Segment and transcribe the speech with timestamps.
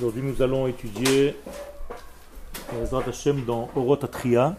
[0.00, 1.36] Aujourd'hui, nous allons étudier
[2.82, 4.56] Ezrat Hashem dans Orot Atria,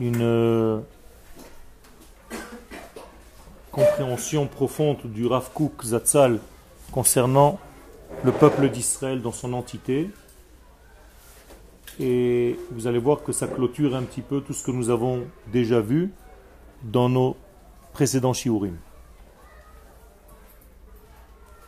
[0.00, 0.80] une euh,
[3.70, 6.40] compréhension profonde du Rav Kook Zatzal
[6.90, 7.60] concernant
[8.24, 10.10] le peuple d'Israël dans son entité.
[12.00, 15.22] Et vous allez voir que ça clôture un petit peu tout ce que nous avons
[15.52, 16.10] déjà vu
[16.82, 17.36] dans nos
[17.92, 18.76] précédents shiurim.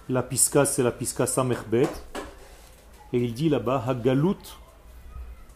[0.08, 1.88] La pisca, c'est la pisca Samerbet.
[3.12, 4.36] Et il dit là-bas, Hagalut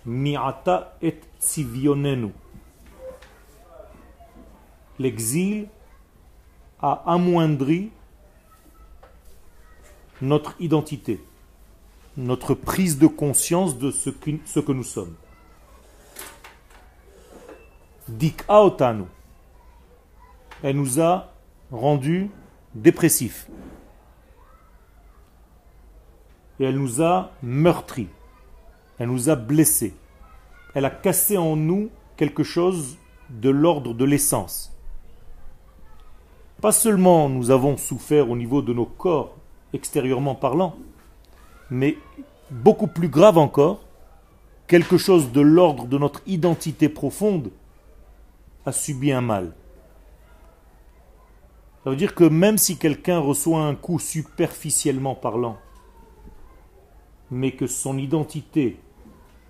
[0.06, 2.32] mi'ata et tzivionenu.
[4.98, 5.68] L'exil
[6.80, 7.91] a amoindri
[10.20, 11.22] notre identité,
[12.16, 15.14] notre prise de conscience de ce que, nous sommes.
[18.08, 19.05] Dik'a otanu.
[20.62, 21.32] Elle nous a
[21.70, 22.30] rendus
[22.74, 23.48] dépressifs.
[26.60, 28.09] Et elle nous a meurtris,
[28.98, 29.94] elle nous a blessés,
[30.75, 32.98] elle a cassé en nous quelque chose
[33.30, 34.77] de l'ordre de l'essence.
[36.61, 39.34] Pas seulement nous avons souffert au niveau de nos corps,
[39.72, 40.77] extérieurement parlant,
[41.70, 41.97] mais
[42.50, 43.81] beaucoup plus grave encore,
[44.66, 47.50] quelque chose de l'ordre de notre identité profonde
[48.66, 49.55] a subi un mal.
[51.83, 55.56] Ça veut dire que même si quelqu'un reçoit un coup superficiellement parlant,
[57.31, 58.81] mais que son identité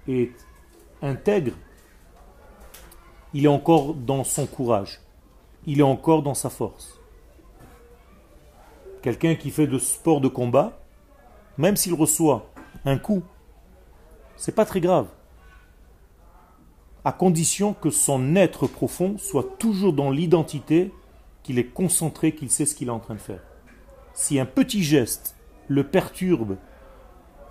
[0.08, 0.32] est
[1.02, 1.54] intègre,
[3.32, 5.00] il est encore dans son courage,
[5.66, 6.98] il est encore dans sa force.
[9.02, 10.78] Quelqu'un qui fait de sport de combat,
[11.56, 12.50] même s'il reçoit
[12.84, 13.22] un coup,
[14.36, 15.06] c'est pas très grave.
[17.04, 20.92] À condition que son être profond soit toujours dans l'identité,
[21.42, 23.42] qu'il est concentré, qu'il sait ce qu'il est en train de faire.
[24.12, 25.36] Si un petit geste
[25.68, 26.56] le perturbe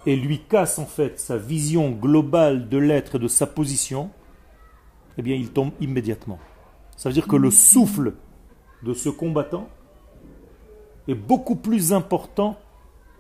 [0.05, 4.09] et lui casse en fait sa vision globale de l'être et de sa position,
[5.17, 6.39] eh bien il tombe immédiatement.
[6.95, 8.14] Ça veut dire que le souffle
[8.83, 9.70] de ce combattant
[11.08, 12.58] est beaucoup plus important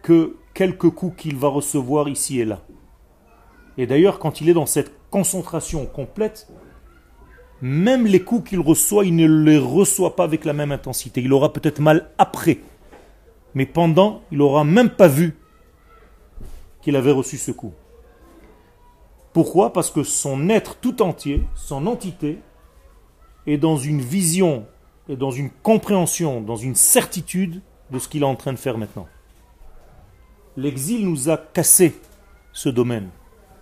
[0.01, 2.61] que quelques coups qu'il va recevoir ici et là.
[3.77, 6.47] Et d'ailleurs, quand il est dans cette concentration complète,
[7.61, 11.21] même les coups qu'il reçoit, il ne les reçoit pas avec la même intensité.
[11.21, 12.59] Il aura peut-être mal après,
[13.53, 15.38] mais pendant, il n'aura même pas vu
[16.81, 17.73] qu'il avait reçu ce coup.
[19.33, 19.73] Pourquoi?
[19.73, 22.39] Parce que son être tout entier, son entité,
[23.45, 24.65] est dans une vision,
[25.07, 28.77] et dans une compréhension, dans une certitude de ce qu'il est en train de faire
[28.77, 29.07] maintenant.
[30.55, 31.99] L'exil nous a cassé
[32.53, 33.09] ce domaine.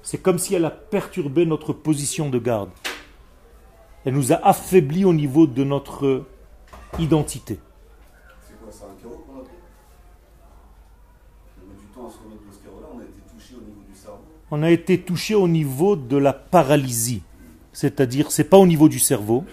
[0.01, 2.69] C'est comme si elle a perturbé notre position de garde.
[4.05, 6.25] Elle nous a affaiblis au niveau de notre
[6.97, 7.59] identité.
[8.41, 9.51] C'est quoi, c'est un chaos qu'on a pris
[11.61, 13.61] On met du temps à se remettre de ce chaos-là, on a été touché au
[13.61, 14.36] niveau du cerveau.
[14.49, 17.21] On a été touché au niveau de la paralysie.
[17.73, 19.43] C'est-à-dire, c'est pas au niveau du cerveau,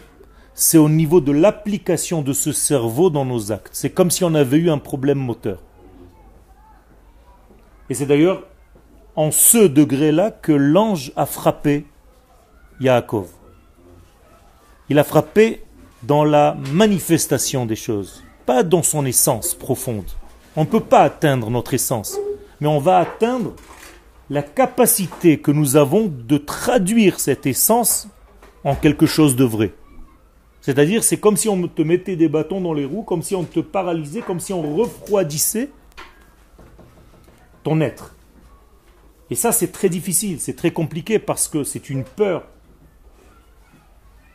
[0.54, 3.70] c'est au niveau de l'application de ce cerveau dans nos actes.
[3.72, 5.58] C'est comme si on avait eu un problème moteur.
[7.90, 8.44] Et c'est d'ailleurs
[9.16, 11.86] en ce degré-là que l'ange a frappé
[12.80, 13.28] Yaakov.
[14.88, 15.62] Il a frappé
[16.02, 20.10] dans la manifestation des choses, pas dans son essence profonde.
[20.56, 22.18] On ne peut pas atteindre notre essence,
[22.60, 23.54] mais on va atteindre
[24.30, 28.08] la capacité que nous avons de traduire cette essence
[28.64, 29.74] en quelque chose de vrai.
[30.60, 33.44] C'est-à-dire, c'est comme si on te mettait des bâtons dans les roues, comme si on
[33.44, 35.70] te paralysait, comme si on refroidissait
[37.62, 38.14] ton être.
[39.30, 42.44] Et ça, c'est très difficile, c'est très compliqué parce que c'est une peur.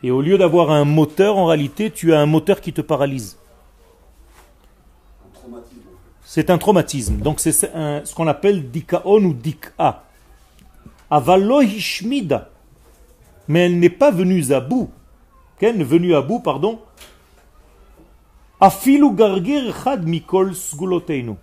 [0.02, 3.36] Et au lieu d'avoir un moteur, en réalité, tu as un moteur qui te paralyse.
[5.26, 5.80] Un traumatisme.
[5.88, 6.19] en fait.
[6.32, 7.16] C'est un traumatisme.
[7.16, 10.04] Donc c'est ce qu'on appelle dikaon ou dik'a.
[11.10, 12.50] Avalo hishmida.
[13.48, 14.92] Mais elle n'est pas venue à bout.
[15.60, 16.78] Elle n'est venue à bout, pardon.
[18.60, 21.34] Afilu gargir echad mikol sguloteinu.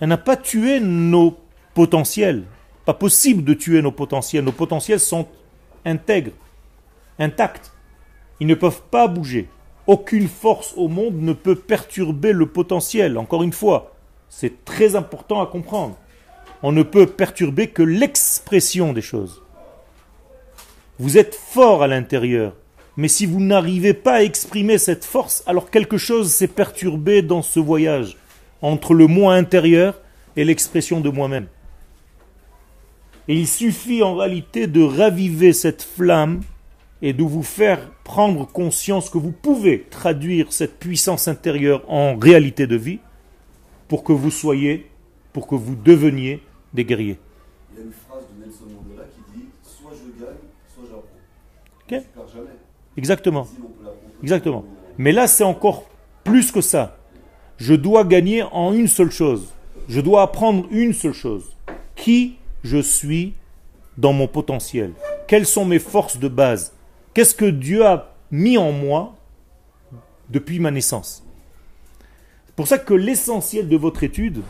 [0.00, 1.36] Elle n'a pas tué nos
[1.74, 2.44] potentiels.
[2.86, 4.44] Pas possible de tuer nos potentiels.
[4.44, 5.28] Nos potentiels sont
[5.84, 6.32] intègres,
[7.18, 7.70] intacts.
[8.40, 9.50] Ils ne peuvent pas bouger.
[9.86, 13.18] Aucune force au monde ne peut perturber le potentiel.
[13.18, 13.92] Encore une fois,
[14.28, 15.96] c'est très important à comprendre.
[16.62, 19.42] On ne peut perturber que l'expression des choses.
[20.98, 22.54] Vous êtes fort à l'intérieur,
[22.96, 27.42] mais si vous n'arrivez pas à exprimer cette force, alors quelque chose s'est perturbé dans
[27.42, 28.16] ce voyage
[28.62, 30.00] entre le moi intérieur
[30.36, 31.46] et l'expression de moi-même.
[33.28, 36.42] Et il suffit en réalité de raviver cette flamme
[37.02, 42.66] et de vous faire prendre conscience que vous pouvez traduire cette puissance intérieure en réalité
[42.66, 43.00] de vie
[43.88, 44.90] pour que vous soyez
[45.36, 46.42] pour que vous deveniez
[46.72, 47.18] des guerriers.
[47.70, 50.34] Il y a une phrase de Nelson Mandela qui dit Soit je gagne,
[50.74, 52.32] soit j'apprends.
[52.34, 52.48] Jamais.
[52.96, 53.44] Exactement.
[53.44, 54.14] Si on peut l'apprendre.
[54.22, 54.64] Exactement.
[54.96, 55.84] Mais là, c'est encore
[56.24, 56.96] plus que ça.
[57.58, 59.52] Je dois gagner en une seule chose.
[59.90, 61.54] Je dois apprendre une seule chose.
[61.96, 63.34] Qui je suis
[63.98, 64.94] dans mon potentiel?
[65.28, 66.72] Quelles sont mes forces de base?
[67.12, 69.16] Qu'est-ce que Dieu a mis en moi
[70.30, 71.25] depuis ma naissance?
[72.56, 74.42] Pour ça que l'essentiel de votre étude,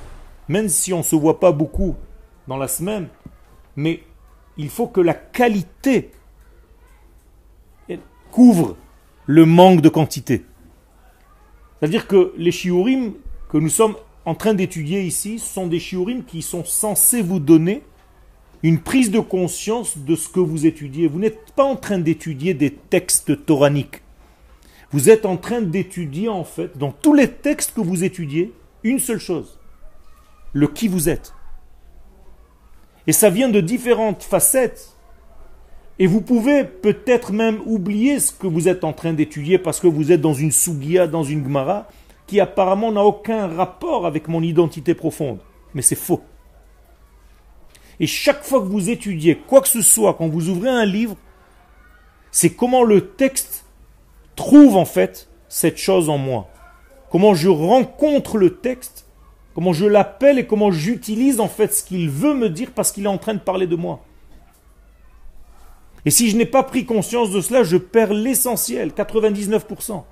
[0.48, 1.96] même si on ne se voit pas beaucoup
[2.46, 3.08] dans la semaine,
[3.74, 4.02] mais
[4.56, 6.10] il faut que la qualité
[8.30, 8.76] couvre
[9.26, 10.44] le manque de quantité.
[11.78, 13.14] C'est-à-dire que les shiurim
[13.48, 17.82] que nous sommes en train d'étudier ici sont des shiurim qui sont censés vous donner
[18.62, 21.06] une prise de conscience de ce que vous étudiez.
[21.08, 24.02] Vous n'êtes pas en train d'étudier des textes toraniques.
[24.92, 28.52] Vous êtes en train d'étudier en fait, dans tous les textes que vous étudiez,
[28.84, 29.58] une seule chose.
[30.52, 31.34] Le qui vous êtes.
[33.06, 34.96] Et ça vient de différentes facettes.
[35.98, 39.86] Et vous pouvez peut-être même oublier ce que vous êtes en train d'étudier parce que
[39.86, 41.88] vous êtes dans une sugia, dans une gmara,
[42.26, 45.38] qui apparemment n'a aucun rapport avec mon identité profonde.
[45.74, 46.22] Mais c'est faux.
[47.98, 51.16] Et chaque fois que vous étudiez quoi que ce soit, quand vous ouvrez un livre,
[52.30, 53.65] c'est comment le texte
[54.36, 56.48] trouve en fait cette chose en moi.
[57.10, 59.06] Comment je rencontre le texte,
[59.54, 63.04] comment je l'appelle et comment j'utilise en fait ce qu'il veut me dire parce qu'il
[63.04, 64.04] est en train de parler de moi.
[66.04, 70.04] Et si je n'ai pas pris conscience de cela, je perds l'essentiel, 99%.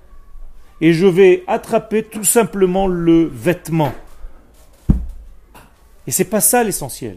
[0.80, 3.92] Et je vais attraper tout simplement le vêtement.
[6.06, 7.16] Et c'est pas ça l'essentiel.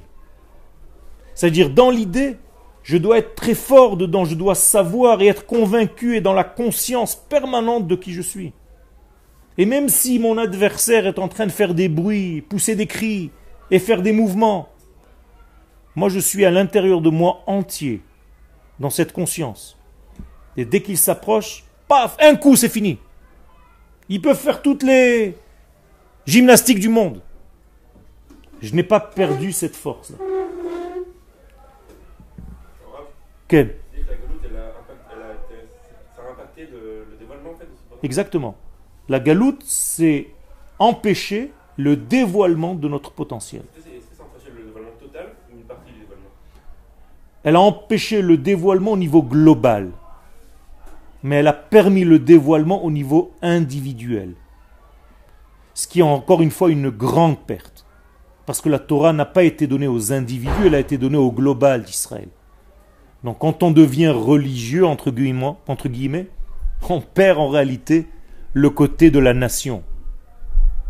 [1.33, 2.37] C'est-à-dire, dans l'idée,
[2.87, 6.45] je dois être très fort dedans, je dois savoir et être convaincu et dans la
[6.45, 8.53] conscience permanente de qui je suis.
[9.57, 13.29] Et même si mon adversaire est en train de faire des bruits, pousser des cris
[13.71, 14.69] et faire des mouvements,
[15.97, 17.99] moi je suis à l'intérieur de moi entier,
[18.79, 19.77] dans cette conscience.
[20.55, 22.99] Et dès qu'il s'approche, paf, un coup, c'est fini.
[24.07, 25.35] Ils peuvent faire toutes les
[26.25, 27.21] gymnastiques du monde.
[28.61, 30.15] Je n'ai pas perdu cette force-là.
[30.19, 30.36] Quel
[38.03, 38.55] Exactement.
[39.09, 40.27] La galoute, c'est
[40.79, 43.61] empêcher le dévoilement de notre potentiel.
[43.61, 46.29] Est-ce que c'est- est-ce que ça empêchait le dévoilement total ou une partie du dévoilement?
[47.43, 49.91] Elle a empêché le dévoilement au niveau global,
[51.23, 54.33] mais elle a permis le dévoilement au niveau individuel.
[55.73, 57.85] Ce qui est encore une fois une grande perte.
[58.45, 61.31] Parce que la Torah n'a pas été donnée aux individus, elle a été donnée au
[61.31, 62.29] global d'Israël.
[63.23, 66.27] Donc quand on devient religieux, entre guillemets, entre guillemets,
[66.89, 68.07] on perd en réalité
[68.53, 69.83] le côté de la nation.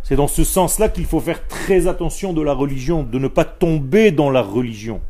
[0.04, 3.44] C'est dans ce sens-là qu'il faut faire très attention de la religion, de ne pas
[3.44, 5.02] tomber dans la religion.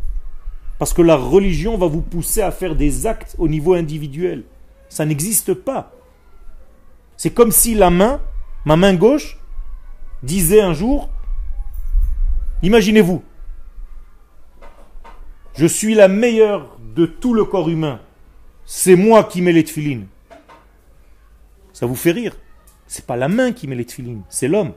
[0.80, 4.44] Parce que la religion va vous pousser à faire des actes au niveau individuel.
[4.90, 5.92] Ça n'existe pas.
[7.16, 8.22] C'est comme si la main,
[8.66, 9.40] ma main gauche,
[10.24, 11.10] disait un jour,
[12.62, 13.24] imaginez-vous,
[15.56, 18.02] je suis la meilleure de tout le corps humain.
[18.66, 20.08] C'est moi qui mets les tefilines.
[21.72, 22.36] Ça vous fait rire.
[22.88, 24.74] C'est pas la main qui met les tefilines, c'est l'homme.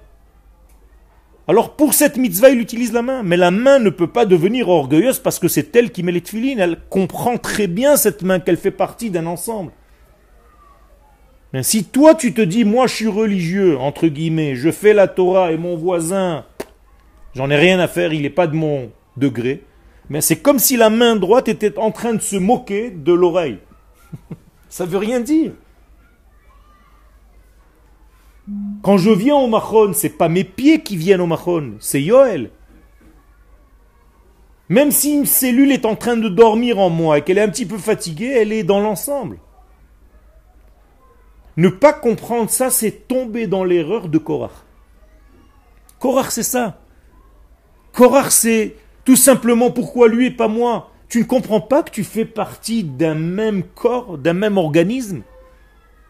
[1.49, 3.23] Alors pour cette mitzvah, il utilise la main.
[3.23, 6.21] Mais la main ne peut pas devenir orgueilleuse parce que c'est elle qui met les
[6.21, 6.61] tefilines.
[6.61, 9.73] Elle comprend très bien cette main qu'elle fait partie d'un ensemble.
[11.53, 15.09] Mais si toi tu te dis, moi je suis religieux, entre guillemets, je fais la
[15.09, 16.45] Torah et mon voisin,
[17.35, 19.65] j'en ai rien à faire, il n'est pas de mon degré.
[20.11, 23.59] Mais c'est comme si la main droite était en train de se moquer de l'oreille.
[24.69, 25.53] Ça veut rien dire.
[28.83, 32.51] Quand je viens au Mahon, c'est pas mes pieds qui viennent au Mahon, c'est Yoel.
[34.69, 37.49] Même si une cellule est en train de dormir en moi et qu'elle est un
[37.49, 39.39] petit peu fatiguée, elle est dans l'ensemble.
[41.57, 44.65] Ne pas comprendre ça, c'est tomber dans l'erreur de Korach.
[46.01, 46.81] Korach, c'est ça.
[47.93, 50.91] Korach, c'est tout simplement pourquoi lui et pas moi?
[51.09, 55.23] Tu ne comprends pas que tu fais partie d'un même corps, d'un même organisme?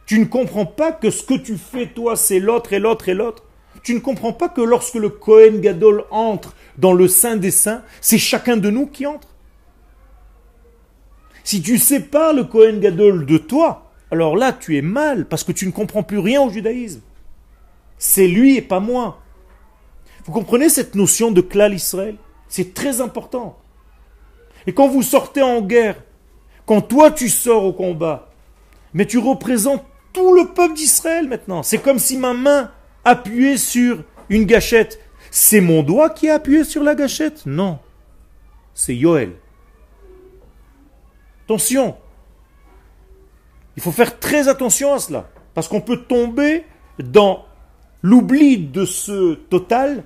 [0.06, 3.14] Tu ne comprends pas que ce que tu fais, toi, c'est l'autre et l'autre et
[3.14, 3.44] l'autre?
[3.82, 7.82] Tu ne comprends pas que lorsque le Kohen Gadol entre dans le Saint des Saints,
[8.00, 9.28] c'est chacun de nous qui entre?
[11.44, 15.52] Si tu sépares le Kohen Gadol de toi, alors là, tu es mal, parce que
[15.52, 17.00] tu ne comprends plus rien au judaïsme.
[17.96, 19.22] C'est lui et pas moi.
[20.24, 22.16] Vous comprenez cette notion de klal Israël?
[22.50, 23.56] C'est très important.
[24.66, 26.02] Et quand vous sortez en guerre,
[26.66, 28.28] quand toi tu sors au combat,
[28.92, 31.62] mais tu représentes tout le peuple d'Israël maintenant.
[31.62, 32.72] C'est comme si ma main
[33.04, 35.00] appuyait sur une gâchette.
[35.30, 37.46] C'est mon doigt qui a appuyé sur la gâchette?
[37.46, 37.78] Non.
[38.74, 39.32] C'est Yoel.
[41.44, 41.96] Attention.
[43.76, 45.30] Il faut faire très attention à cela.
[45.54, 46.64] Parce qu'on peut tomber
[46.98, 47.44] dans
[48.02, 50.04] l'oubli de ce total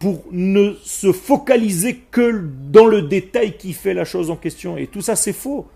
[0.00, 2.42] pour ne se focaliser que
[2.72, 4.76] dans le détail qui fait la chose en question.
[4.76, 5.68] Et tout ça, c'est faux.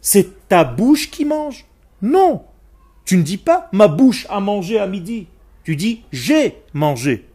[0.00, 1.66] C'est ta bouche qui mange.
[2.02, 2.42] Non.
[3.04, 5.26] Tu ne dis pas ma bouche a mangé à midi.
[5.62, 7.26] Tu dis j'ai mangé.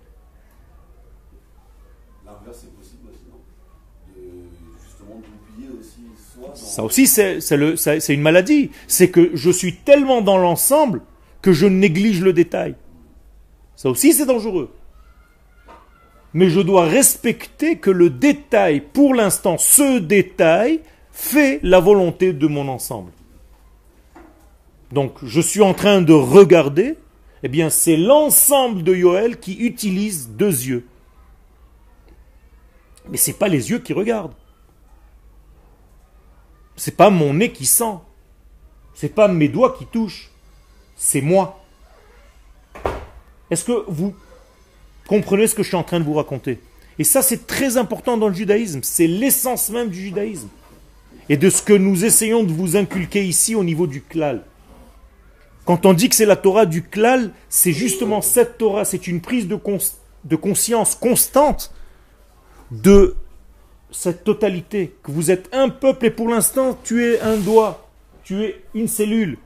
[2.25, 3.39] L'inverse est possible aussi, non?
[4.15, 4.47] De,
[4.83, 6.01] Justement, d'oublier aussi
[6.33, 6.47] soi.
[6.49, 8.71] dans- Ça aussi, c'est une maladie.
[8.87, 11.01] C'est que je suis tellement dans l'ensemble
[11.43, 12.75] que je néglige le détail.
[13.75, 14.73] Ça aussi, c'est dangereux.
[16.35, 20.81] Mais je dois respecter que le détail, pour l'instant, ce détail,
[21.13, 23.13] fait la volonté de mon ensemble.
[24.91, 26.97] Donc, je suis en train de regarder,
[27.41, 30.85] eh bien, c'est l'ensemble de Yoel qui utilise deux yeux.
[33.07, 34.35] Mais ce n'est pas les yeux qui regardent.
[36.75, 37.95] C'est pas mon nez qui sent.
[38.93, 40.31] C'est pas mes doigts qui touchent.
[40.97, 41.63] C'est moi.
[43.49, 44.13] Est-ce que vous
[45.07, 46.59] comprenez ce que je suis en train de vous raconter
[46.99, 48.79] Et ça, c'est très important dans le judaïsme.
[48.83, 50.47] C'est l'essence même du judaïsme.
[51.29, 54.43] Et de ce que nous essayons de vous inculquer ici au niveau du klal.
[55.65, 59.19] Quand on dit que c'est la Torah du klal, c'est justement cette Torah, c'est une
[59.21, 61.73] prise de, cons- de conscience constante
[62.69, 63.15] de
[63.91, 67.89] cette totalité, que vous êtes un peuple et pour l'instant tu es un doigt,
[68.23, 69.37] tu es une cellule,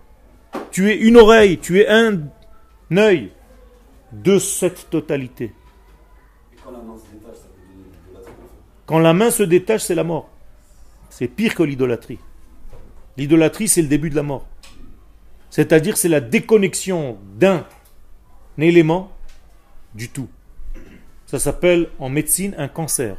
[0.72, 2.20] tu es une oreille, tu es un
[2.98, 3.32] œil
[4.12, 5.54] de cette totalité.
[6.54, 8.54] Et quand la main se détache, ça peut donner de l'idolâtrie, en fait.
[8.86, 10.30] Quand la main se détache, c'est la mort.
[11.10, 12.20] C'est pire que l'idolâtrie.
[13.18, 14.48] L'idolâtrie, c'est le début de la mort.
[15.50, 17.66] C'est-à-dire, c'est la déconnexion d'un
[18.58, 19.12] élément
[19.96, 20.30] du tout.
[21.26, 23.18] Ça s'appelle en médecine un cancer.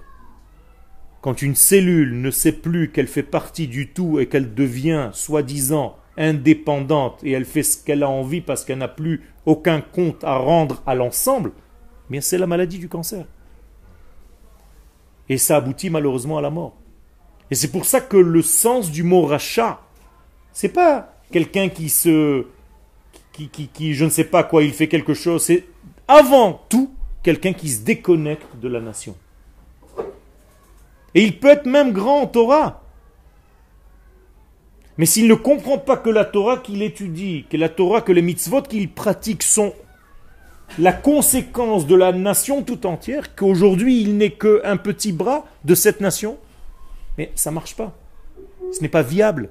[1.21, 5.97] Quand une cellule ne sait plus qu'elle fait partie du tout et qu'elle devient, soi-disant,
[6.21, 10.37] indépendante et elle fait ce qu'elle a envie parce qu'elle n'a plus aucun compte à
[10.37, 13.25] rendre à l'ensemble, eh bien c'est la maladie du cancer.
[15.29, 16.77] Et ça aboutit malheureusement à la mort.
[17.51, 19.81] Et c'est pour ça que le sens du mot rachat,
[20.53, 22.47] c'est pas quelqu'un qui se.
[23.33, 25.65] Qui, qui, qui, je ne sais pas quoi, il fait quelque chose, c'est
[26.09, 29.17] avant tout quelqu'un qui se déconnecte de la nation.
[31.15, 32.80] Et il peut être même grand en Torah.
[35.01, 38.21] Mais s'il ne comprend pas que la Torah qu'il étudie, que la Torah, que les
[38.21, 39.73] mitzvot qu'il pratique sont
[40.79, 46.03] la conséquence de la nation tout entière, qu'aujourd'hui il n'est qu'un petit bras de cette
[46.03, 46.37] nation,
[47.17, 47.97] mais ça ne marche pas.
[48.75, 49.49] Ce n'est pas viable.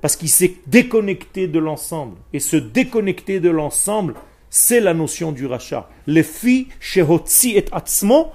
[0.00, 2.16] Parce qu'il s'est déconnecté de l'ensemble.
[2.32, 4.14] Et se déconnecter de l'ensemble,
[4.50, 5.90] c'est la notion du rachat.
[6.06, 8.28] Le fi shehotzi et atzmo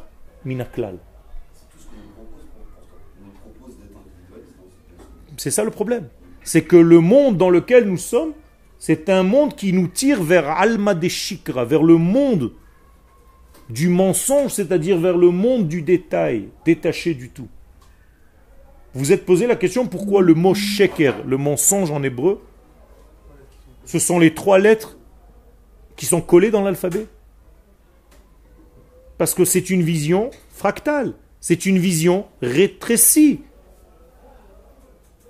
[0.44, 0.98] minaklal.
[1.54, 3.00] C'est tout ce qu'on nous propose pour, pour toi.
[3.22, 5.31] On nous propose d'être individualiste dans cette situation.
[5.42, 6.08] C'est ça le problème.
[6.44, 8.34] C'est que le monde dans lequel nous sommes,
[8.78, 12.52] c'est un monde qui nous tire vers Alma de Shikra, vers le monde
[13.68, 17.48] du mensonge, c'est-à-dire vers le monde du détail, détaché du tout.
[18.94, 22.40] Vous êtes posé la question pourquoi le mot sheker, le mensonge en hébreu,
[23.84, 25.00] ce sont les trois lettres
[25.96, 27.08] qui sont collées dans l'alphabet?
[29.18, 33.42] Parce que c'est une vision fractale, c'est une vision rétrécie,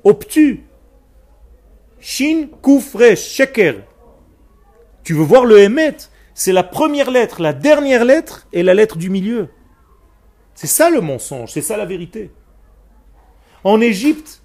[0.03, 0.63] obtue.
[1.99, 3.83] Shin, Kuf, Resh, Sheker.
[5.03, 5.97] Tu veux voir le Emet
[6.33, 9.49] C'est la première lettre, la dernière lettre et la lettre du milieu.
[10.55, 12.31] C'est ça le mensonge, c'est ça la vérité.
[13.63, 14.41] En Égypte,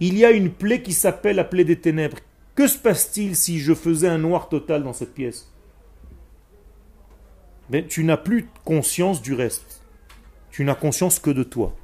[0.00, 2.18] il y a une plaie qui s'appelle la plaie des ténèbres.
[2.54, 5.52] Que se passe-t-il si je faisais un noir total dans cette pièce?
[7.70, 9.82] Mais tu n'as plus conscience du reste.
[10.50, 11.74] Tu n'as conscience que de toi.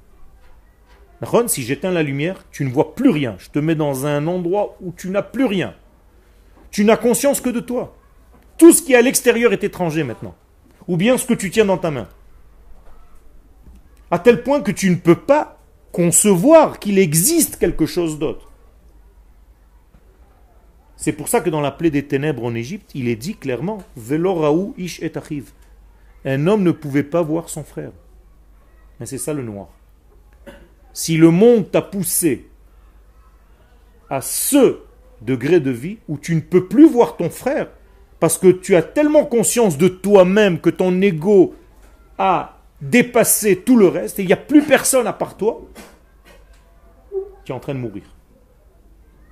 [1.21, 3.37] Ron, si j'éteins la lumière, tu ne vois plus rien.
[3.39, 5.75] Je te mets dans un endroit où tu n'as plus rien.
[6.71, 7.97] Tu n'as conscience que de toi.
[8.57, 10.35] Tout ce qui est à l'extérieur est étranger maintenant.
[10.87, 12.09] Ou bien ce que tu tiens dans ta main.
[14.11, 15.59] À tel point que tu ne peux pas
[15.93, 18.51] concevoir qu'il existe quelque chose d'autre.
[20.97, 23.83] C'est pour ça que dans la plaie des ténèbres en Égypte, il est dit clairement
[23.97, 25.13] Velo raou ish et.
[26.25, 27.93] Un homme ne pouvait pas voir son frère.
[28.99, 29.69] Mais c'est ça le noir.
[30.99, 32.51] Si le monde t'a poussé
[34.11, 34.81] à ce
[35.21, 37.71] degré de vie où tu ne peux plus voir ton frère,
[38.19, 41.55] parce que tu as tellement conscience de toi-même que ton ego
[42.19, 45.61] a dépassé tout le reste et il n'y a plus personne à part toi,
[47.45, 48.17] tu es en train de mourir.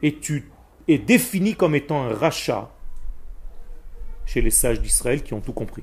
[0.03, 0.49] Et tu
[0.87, 2.71] es défini comme étant un rachat
[4.25, 5.83] chez les sages d'Israël qui ont tout compris.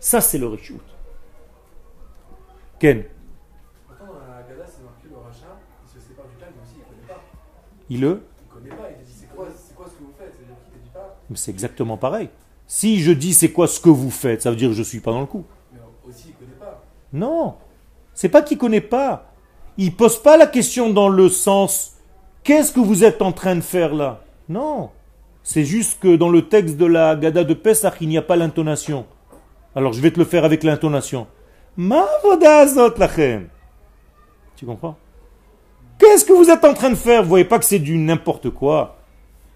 [0.00, 0.82] Ça, c'est le reshoot.
[2.80, 3.04] Ken,
[7.98, 8.18] pas,
[11.30, 12.28] Mais C'est exactement pareil.
[12.66, 15.00] Si je dis c'est quoi ce que vous faites, ça veut dire que je suis
[15.00, 15.44] pas dans le coup.
[15.72, 16.82] mais aussi il connaît pas.
[17.12, 17.56] Non,
[18.14, 19.32] c'est pas qu'il connaît pas.
[19.76, 21.96] Il pose pas la question dans le sens
[22.44, 24.22] qu'est-ce que vous êtes en train de faire là?
[24.48, 24.90] Non,
[25.42, 28.36] c'est juste que dans le texte de la Gada de Pesach, il n'y a pas
[28.36, 29.06] l'intonation.
[29.74, 31.26] Alors je vais te le faire avec l'intonation.
[31.76, 33.48] Ma vodazot lachem.
[34.56, 34.96] Tu comprends?
[36.02, 37.22] Qu'est-ce que vous êtes en train de faire?
[37.22, 38.96] Vous voyez pas que c'est du n'importe quoi.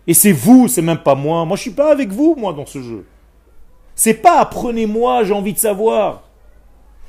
[0.06, 1.44] Et c'est vous, c'est même pas moi.
[1.44, 3.04] Moi je suis pas avec vous moi dans ce jeu.
[3.96, 6.22] C'est pas apprenez-moi, j'ai envie de savoir.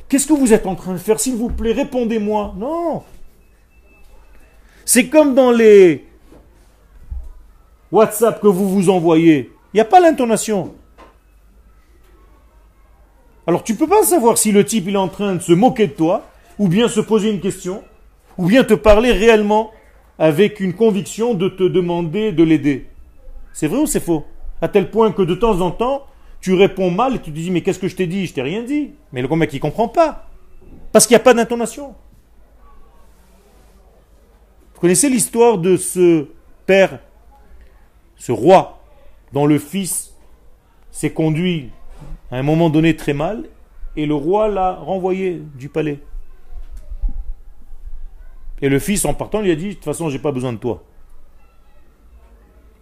[0.10, 2.56] Qu'est-ce que vous êtes en train de faire S'il vous plaît, répondez-moi.
[2.58, 3.04] Non.
[4.86, 6.08] C'est comme dans les
[7.92, 9.52] WhatsApp que vous vous envoyez.
[9.72, 10.74] Il n'y a pas l'intonation.
[13.46, 15.86] Alors tu peux pas savoir si le type il est en train de se moquer
[15.86, 16.24] de toi,
[16.58, 17.84] ou bien se poser une question,
[18.38, 19.72] ou bien te parler réellement
[20.20, 22.88] avec une conviction de te demander de l'aider.
[23.54, 24.26] C'est vrai ou c'est faux?
[24.62, 26.06] À tel point que de temps en temps,
[26.42, 28.26] tu réponds mal et tu te dis mais qu'est-ce que je t'ai dit?
[28.26, 28.92] Je t'ai rien dit.
[29.12, 30.28] Mais le mec il comprend pas.
[30.92, 31.96] Parce qu'il n'y a pas d'intonation.
[34.74, 36.28] Vous connaissez l'histoire de ce
[36.68, 37.00] père,
[38.16, 38.80] ce roi,
[39.34, 40.16] dont le fils
[40.92, 41.72] s'est conduit
[42.30, 43.46] à un moment donné très mal,
[43.96, 46.00] et le roi l'a renvoyé du palais?
[48.62, 50.58] Et le fils, en partant, lui a dit, de toute façon, j'ai pas besoin de
[50.58, 50.84] toi.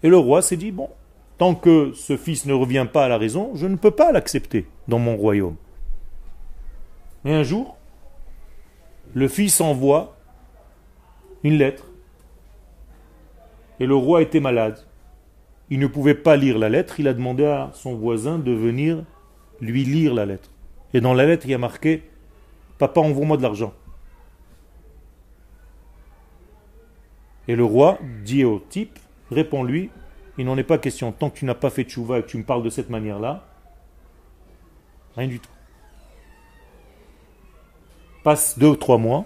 [0.04, 0.90] Et le roi s'est dit, bon,
[1.38, 4.68] tant que ce fils ne revient pas à la raison, je ne peux pas l'accepter
[4.88, 5.56] dans mon royaume.
[7.26, 7.78] Et un jour,
[9.14, 10.16] le fils envoie
[11.44, 11.86] une lettre.
[13.80, 14.80] Et le roi était malade.
[15.70, 17.00] Il ne pouvait pas lire la lettre.
[17.00, 19.04] Il a demandé à son voisin de venir
[19.60, 20.52] lui lire la lettre.
[20.94, 22.04] Et dans la lettre, il y a marqué
[22.78, 23.74] Papa, envoie-moi de l'argent.
[27.48, 29.00] Et le roi dit au type
[29.32, 29.90] Réponds-lui,
[30.38, 31.12] il n'en est pas question.
[31.12, 33.46] Tant que tu n'as pas fait tchouva et que tu me parles de cette manière-là,
[35.16, 35.50] rien du tout.
[38.24, 39.26] Passe deux ou trois mois.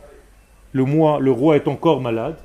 [0.72, 2.38] Le, mois, le roi est encore malade.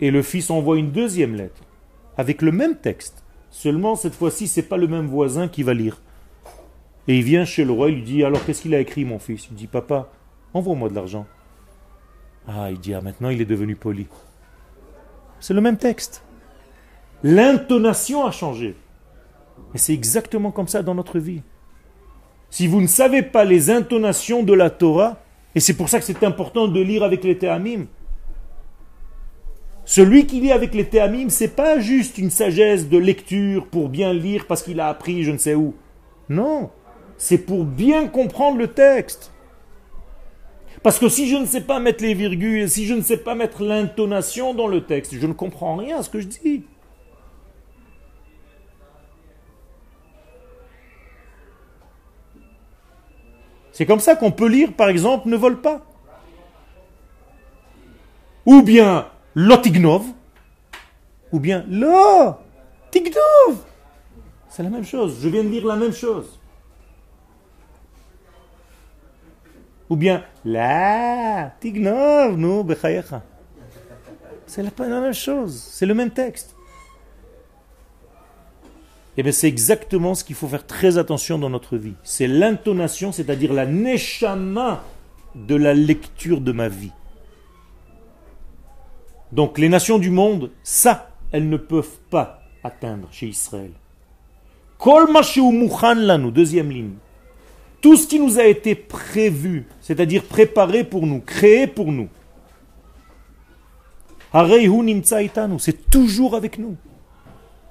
[0.00, 1.62] Et le fils envoie une deuxième lettre
[2.16, 3.24] avec le même texte.
[3.50, 6.00] Seulement, cette fois-ci, c'est pas le même voisin qui va lire.
[7.08, 9.18] Et il vient chez le roi, il lui dit Alors, qu'est-ce qu'il a écrit, mon
[9.18, 9.48] fils?
[9.50, 10.10] Il dit Papa,
[10.52, 11.26] envoie-moi de l'argent.
[12.48, 14.06] Ah, il dit Ah, maintenant, il est devenu poli.
[15.40, 16.22] C'est le même texte.
[17.22, 18.76] L'intonation a changé.
[19.74, 21.42] Et c'est exactement comme ça dans notre vie.
[22.50, 25.18] Si vous ne savez pas les intonations de la Torah,
[25.54, 27.86] et c'est pour ça que c'est important de lire avec les Théamim,
[29.84, 34.12] celui qui lit avec les Théamim, c'est pas juste une sagesse de lecture pour bien
[34.12, 35.74] lire parce qu'il a appris je ne sais où.
[36.28, 36.70] Non,
[37.16, 39.32] c'est pour bien comprendre le texte.
[40.86, 43.34] Parce que si je ne sais pas mettre les virgules, si je ne sais pas
[43.34, 46.62] mettre l'intonation dans le texte, je ne comprends rien à ce que je dis.
[53.72, 55.84] C'est comme ça qu'on peut lire, par exemple, ne vole pas.
[58.46, 60.04] Ou bien lotignov,
[61.32, 62.36] ou bien lo
[62.92, 63.64] tignov.
[64.48, 65.18] C'est la même chose.
[65.20, 66.38] Je viens de lire la même chose.
[69.88, 73.22] Ou bien la tignov, non, bechayecha.
[74.46, 75.60] C'est la, même chose.
[75.70, 76.54] C'est le même texte.
[79.16, 81.94] Et bien c'est exactement ce qu'il faut faire très attention dans notre vie.
[82.02, 84.82] C'est l'intonation, c'est-à-dire la neshama
[85.34, 86.92] de la lecture de ma vie.
[89.32, 93.72] Donc les nations du monde, ça, elles ne peuvent pas atteindre chez Israël.
[94.78, 95.08] Kol
[96.30, 96.94] deuxième ligne.
[97.80, 102.08] Tout ce qui nous a été prévu, c'est-à-dire préparé pour nous, créé pour nous.
[105.58, 106.76] C'est toujours avec nous.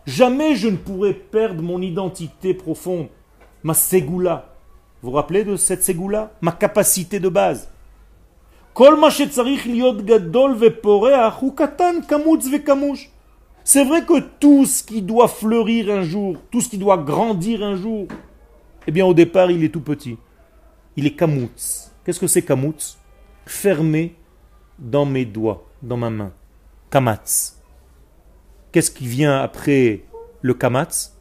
[0.06, 3.08] Jamais je ne pourrai perdre mon identité profonde,
[3.64, 4.54] ma ségoula.
[5.02, 6.32] Vous vous rappelez de cette ségoula?
[6.42, 7.70] Ma capacité de base.
[13.64, 17.64] C'est vrai que tout ce qui doit fleurir un jour, tout ce qui doit grandir
[17.64, 18.08] un jour,
[18.88, 20.18] eh bien au départ il est tout petit.
[20.96, 21.92] Il est kamutz.
[22.04, 22.98] Qu'est-ce que c'est kamutz
[23.46, 24.16] Fermé
[24.80, 26.34] dans mes doigts, dans ma main.
[26.90, 27.62] Kamatz.
[28.72, 30.04] Qu'est-ce qui vient après
[30.42, 31.18] le kamatz?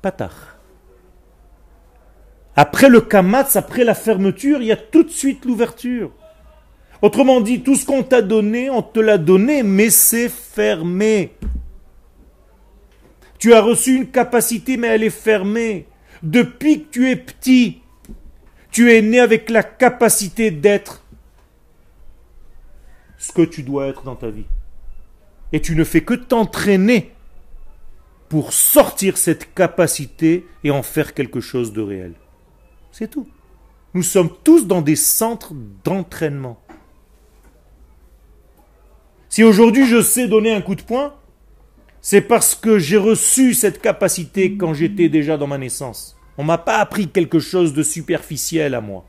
[0.00, 0.32] Patach.
[2.54, 6.12] Après le kamatz, après la fermeture, il y a tout de suite l'ouverture.
[7.00, 11.34] Autrement dit, tout ce qu'on t'a donné, on te l'a donné, mais c'est fermé.
[13.38, 15.86] Tu as reçu une capacité, mais elle est fermée.
[16.22, 17.80] Depuis que tu es petit,
[18.70, 21.04] tu es né avec la capacité d'être
[23.18, 24.46] ce que tu dois être dans ta vie.
[25.52, 27.12] Et tu ne fais que t'entraîner
[28.28, 32.14] pour sortir cette capacité et en faire quelque chose de réel.
[32.90, 33.28] C'est tout.
[33.94, 35.52] Nous sommes tous dans des centres
[35.84, 36.58] d'entraînement.
[39.28, 41.14] Si aujourd'hui je sais donner un coup de poing,
[42.04, 46.16] c'est parce que j'ai reçu cette capacité quand j'étais déjà dans ma naissance.
[46.36, 49.04] On ne m'a pas appris quelque chose de superficiel à moi.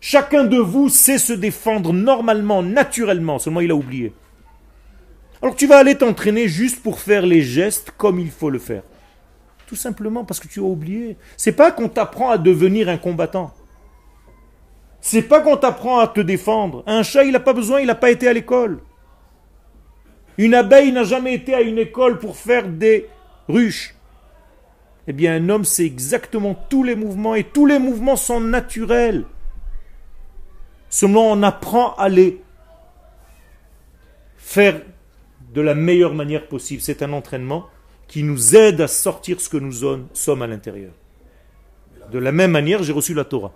[0.00, 4.14] Chacun de vous sait se défendre normalement, naturellement, seulement il a oublié.
[5.42, 8.82] Alors tu vas aller t'entraîner juste pour faire les gestes comme il faut le faire.
[9.66, 11.18] Tout simplement parce que tu as oublié.
[11.36, 13.52] C'est pas qu'on t'apprend à devenir un combattant.
[15.02, 16.82] C'est pas qu'on t'apprend à te défendre.
[16.86, 18.80] Un chat, il n'a pas besoin, il n'a pas été à l'école.
[20.38, 23.08] Une abeille n'a jamais été à une école pour faire des
[23.48, 23.94] ruches.
[25.06, 29.24] Eh bien, un homme, c'est exactement tous les mouvements et tous les mouvements sont naturels.
[30.88, 32.40] Seulement, on apprend à les
[34.38, 34.80] faire
[35.52, 36.80] de la meilleure manière possible.
[36.80, 37.66] C'est un entraînement
[38.08, 39.72] qui nous aide à sortir ce que nous
[40.14, 40.92] sommes à l'intérieur.
[42.10, 43.52] De la même manière, j'ai reçu la Torah.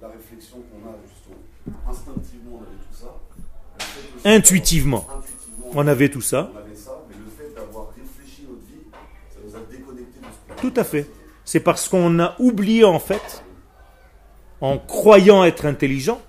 [0.00, 1.36] La réflexion qu'on a, justement,
[1.88, 3.20] instinctivement, on avait tout ça.
[4.24, 5.06] Intuitivement.
[5.74, 6.50] On avait tout ça.
[6.54, 8.84] On avait ça, mais le fait d'avoir réfléchi notre vie,
[9.30, 11.08] ça nous a déconnecté de ce Tout à fait.
[11.44, 13.44] C'est parce qu'on a oublié en fait,
[14.60, 16.20] en croyant être intelligent,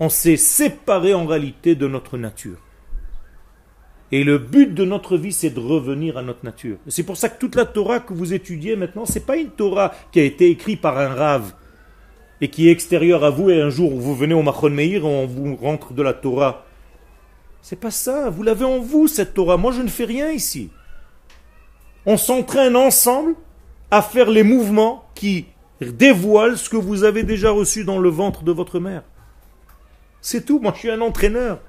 [0.00, 2.56] on s'est séparé en réalité de notre nature.
[4.12, 6.78] Et le but de notre vie, c'est de revenir à notre nature.
[6.88, 9.92] C'est pour ça que toute la Torah que vous étudiez maintenant, c'est pas une Torah
[10.10, 11.52] qui a été écrite par un rave
[12.40, 15.06] et qui est extérieure à vous et un jour vous venez au Machon Meir et
[15.06, 16.64] on vous rentre de la Torah.
[17.62, 18.30] C'est pas ça.
[18.30, 19.56] Vous l'avez en vous, cette Torah.
[19.56, 20.70] Moi, je ne fais rien ici.
[22.06, 23.34] On s'entraîne ensemble
[23.90, 25.46] à faire les mouvements qui
[25.80, 29.02] dévoilent ce que vous avez déjà reçu dans le ventre de votre mère.
[30.20, 31.60] C'est tout, moi je suis un entraîneur.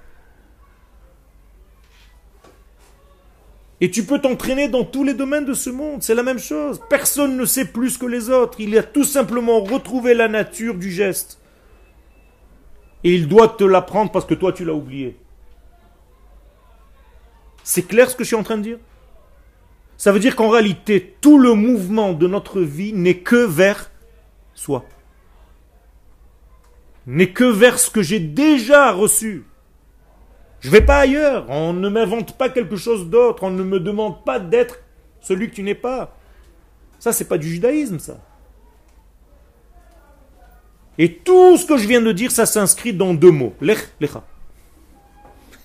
[3.79, 6.79] Et tu peux t'entraîner dans tous les domaines de ce monde, c'est la même chose.
[6.89, 10.91] Personne ne sait plus que les autres, il a tout simplement retrouvé la nature du
[10.91, 11.39] geste.
[13.03, 15.17] Et il doit te l'apprendre parce que toi tu l'as oublié.
[17.63, 18.79] C'est clair ce que je suis en train de dire?
[19.97, 23.91] Ça veut dire qu'en réalité, tout le mouvement de notre vie n'est que vers
[24.53, 24.85] soi.
[27.05, 29.45] N'est que vers ce que j'ai déjà reçu.
[30.59, 31.45] Je ne vais pas ailleurs.
[31.49, 33.43] On ne m'invente pas quelque chose d'autre.
[33.43, 34.79] On ne me demande pas d'être
[35.19, 36.15] celui que tu n'es pas.
[36.99, 38.17] Ça, c'est pas du judaïsme, ça.
[40.97, 43.53] Et tout ce que je viens de dire, ça s'inscrit dans deux mots.
[43.61, 44.23] Lech, lecha.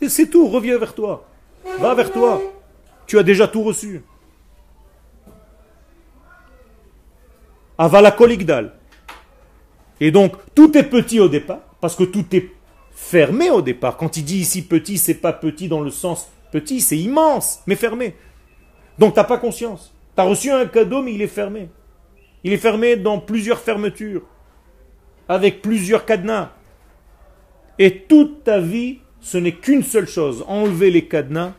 [0.09, 0.49] C'est tout.
[0.49, 1.29] Reviens vers toi.
[1.79, 2.41] Va vers toi.
[3.07, 4.03] Tu as déjà tout reçu.
[7.79, 8.73] Avala koligdal.
[10.01, 12.51] Et donc, tout est petit au départ, parce que tout est
[12.91, 13.97] fermé au départ.
[13.97, 17.77] Quand il dit ici petit, c'est pas petit dans le sens petit, c'est immense, mais
[17.77, 18.15] fermé.
[18.99, 19.95] Donc, tu n'as pas conscience.
[20.15, 21.69] Tu as reçu un cadeau, mais il est fermé.
[22.45, 24.23] Il est fermé dans plusieurs fermetures,
[25.29, 26.53] avec plusieurs cadenas.
[27.79, 31.53] Et toute ta vie, ce n'est qu'une seule chose, enlever les cadenas.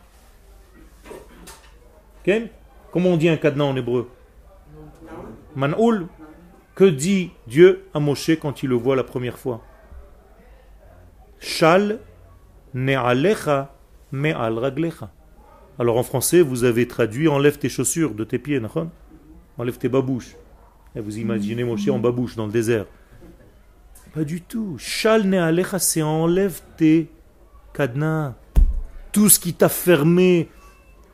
[2.90, 4.08] Comment on dit un cadenas en hébreu?
[5.54, 6.06] Man'oul.
[6.74, 9.62] Que dit Dieu à Moshe quand il le voit la première fois?
[11.40, 11.98] Shal
[12.72, 13.74] ne'alecha
[14.12, 15.10] me'al raglecha.
[15.78, 18.62] Alors en français, vous avez traduit enlève tes chaussures de tes pieds,
[19.58, 20.36] Enlève tes babouches.
[20.96, 22.86] Et vous imaginez Moshe en babouche dans le désert.
[24.14, 24.76] Pas du tout.
[24.78, 27.10] Shal ne'alecha, c'est enlève tes
[27.72, 28.34] cadenas.
[29.12, 30.48] Tout ce qui t'a fermé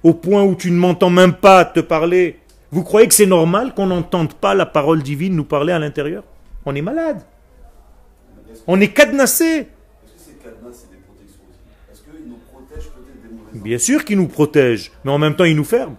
[0.02, 2.38] au point où tu ne m'entends même pas te parler.
[2.70, 6.24] Vous croyez que c'est normal qu'on n'entende pas la parole divine nous parler à l'intérieur?
[6.66, 7.22] On est malade.
[8.66, 9.68] On est cadenassé.
[10.24, 10.34] Qu'ils
[12.52, 12.90] protègent
[13.54, 15.96] Bien sûr qu'il nous protège, mais en même temps il nous ferme.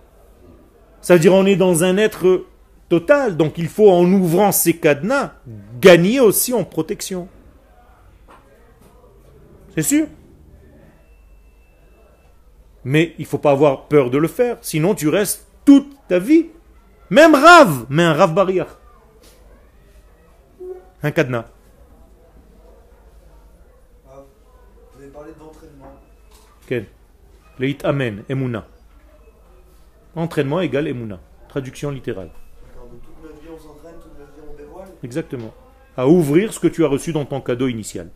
[1.02, 2.46] Ça veut dire on est dans un être
[2.90, 5.34] total, donc il faut en ouvrant ces cadenas
[5.80, 7.28] gagner aussi en protection.
[9.76, 10.08] C'est sûr?
[12.86, 16.20] Mais il ne faut pas avoir peur de le faire, sinon tu restes toute ta
[16.20, 16.46] vie.
[17.10, 18.80] Même rave, mais un rave barrière.
[21.02, 21.46] Un cadenas.
[24.08, 24.24] Ah,
[24.94, 25.94] Vous avez parlé d'entraînement.
[26.68, 26.86] Quel?
[27.60, 28.68] Leit amen, emuna.
[30.16, 31.20] Entraînement égale emuna.
[31.48, 32.30] Traduction littérale.
[32.76, 34.88] Donc toute notre vie on s'entraîne, toute notre vie on dévoile.
[35.04, 35.54] Exactement.
[35.98, 38.10] À ouvrir ce que tu as reçu dans ton cadeau initial.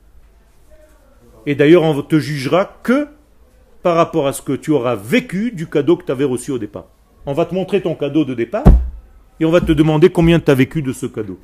[1.45, 3.08] Et d'ailleurs, on te jugera que
[3.81, 6.57] par rapport à ce que tu auras vécu du cadeau que tu avais reçu au
[6.57, 6.85] départ.
[7.25, 8.65] On va te montrer ton cadeau de départ,
[9.39, 11.39] et on va te demander combien tu as vécu de ce cadeau.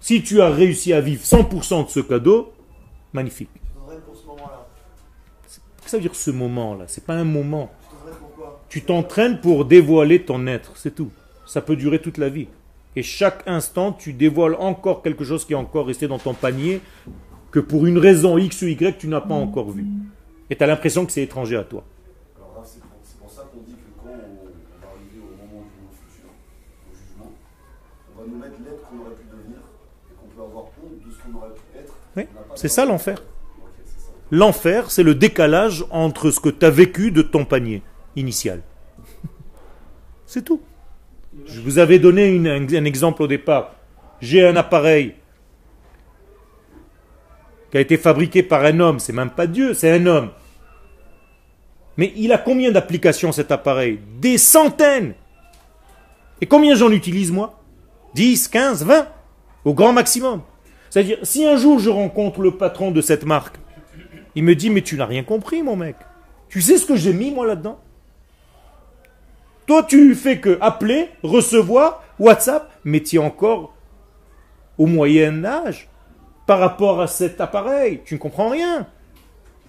[0.00, 2.52] Si tu as réussi à vivre 100% de ce cadeau,
[3.12, 3.50] magnifique.
[3.74, 4.66] Pour ce moment-là.
[5.42, 7.70] Qu'est-ce que ça veut dire ce moment-là C'est pas un moment.
[8.68, 11.10] Tu t'entraînes pour dévoiler ton être, c'est tout.
[11.46, 12.48] Ça peut durer toute la vie.
[12.96, 16.80] Et chaque instant, tu dévoiles encore quelque chose qui est encore resté dans ton panier,
[17.50, 19.84] que pour une raison X ou Y, tu n'as pas encore vu.
[20.50, 21.84] Et tu as l'impression que c'est étranger à toi.
[22.36, 22.80] Alors là, c'est
[23.18, 26.28] pour, ça qu'on dit que quand on, on va arriver au moment du futur,
[26.90, 27.30] au jugement,
[28.16, 29.58] on va nous mettre l'être qu'on aurait pu devenir
[30.10, 31.94] et qu'on peut avoir honte de ce qu'on aurait pu être.
[32.16, 32.24] Oui,
[32.56, 33.22] c'est ça l'enfer.
[34.32, 37.82] L'enfer, c'est le décalage entre ce que tu as vécu de ton panier
[38.16, 38.62] initial.
[40.26, 40.60] C'est tout.
[41.46, 43.74] Je vous avais donné une- un, un exemple au départ.
[44.20, 45.14] J'ai un appareil
[47.70, 48.98] qui a été fabriqué par un homme.
[48.98, 50.30] C'est même pas Dieu, c'est un homme.
[51.96, 54.00] Mais il a combien d'applications cet appareil?
[54.20, 55.14] Des centaines
[56.40, 57.60] Et combien j'en utilise moi?
[58.14, 59.08] 10, 15, 20
[59.64, 60.42] Au grand maximum.
[60.88, 63.56] C'est-à-dire, si un jour je rencontre le patron de cette marque,
[64.34, 65.96] il me dit, mais tu n'as rien compris, mon mec.
[66.48, 67.78] Tu sais ce que j'ai mis, moi, là-dedans?
[69.66, 73.74] Toi, tu fais que appeler, recevoir, WhatsApp, mais tu es encore
[74.78, 75.89] au Moyen Âge
[76.50, 78.00] par rapport à cet appareil.
[78.04, 78.84] Tu ne comprends rien.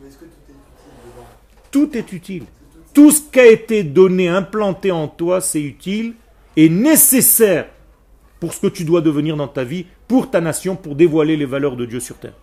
[0.02, 1.28] Mais est-ce que tout est utile dedans?
[1.70, 2.44] Tout est utile.
[2.92, 6.16] Tout ce qui a été donné, implanté en toi, c'est utile
[6.56, 7.68] et nécessaire
[8.40, 11.46] pour ce que tu dois devenir dans ta vie, pour ta nation, pour dévoiler les
[11.46, 12.34] valeurs de Dieu sur terre.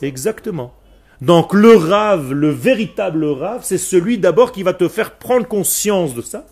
[0.00, 0.72] Exactement.
[1.20, 6.14] Donc le rave, le véritable rave, c'est celui d'abord qui va te faire prendre conscience
[6.14, 6.46] de ça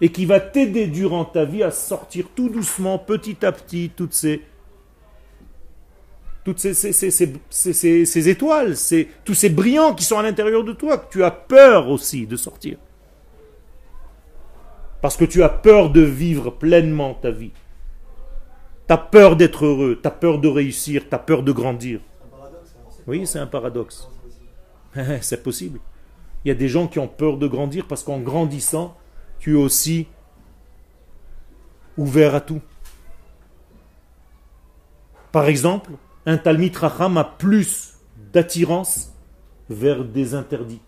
[0.00, 4.14] et qui va t'aider durant ta vie à sortir tout doucement, petit à petit, toutes
[4.14, 4.40] ces
[6.46, 8.74] toutes ces, étoiles,
[9.24, 12.36] tous ces brillants qui sont à l'intérieur de toi, que tu as peur aussi de
[12.36, 12.78] sortir.
[15.02, 17.50] Parce que tu as peur de vivre pleinement ta vie.
[18.86, 21.98] Tu as peur d'être heureux, tu as peur de réussir, tu as peur de grandir.
[23.08, 24.08] Oui, c'est un paradoxe.
[25.22, 25.80] C'est possible.
[26.44, 28.96] Il y a des gens qui ont peur de grandir parce qu'en grandissant,
[29.40, 30.06] tu es aussi
[31.98, 32.60] ouvert à tout.
[35.32, 35.90] Par exemple,
[36.26, 37.94] un Talmid Racham a plus
[38.32, 39.12] d'attirance
[39.70, 40.82] vers des interdits.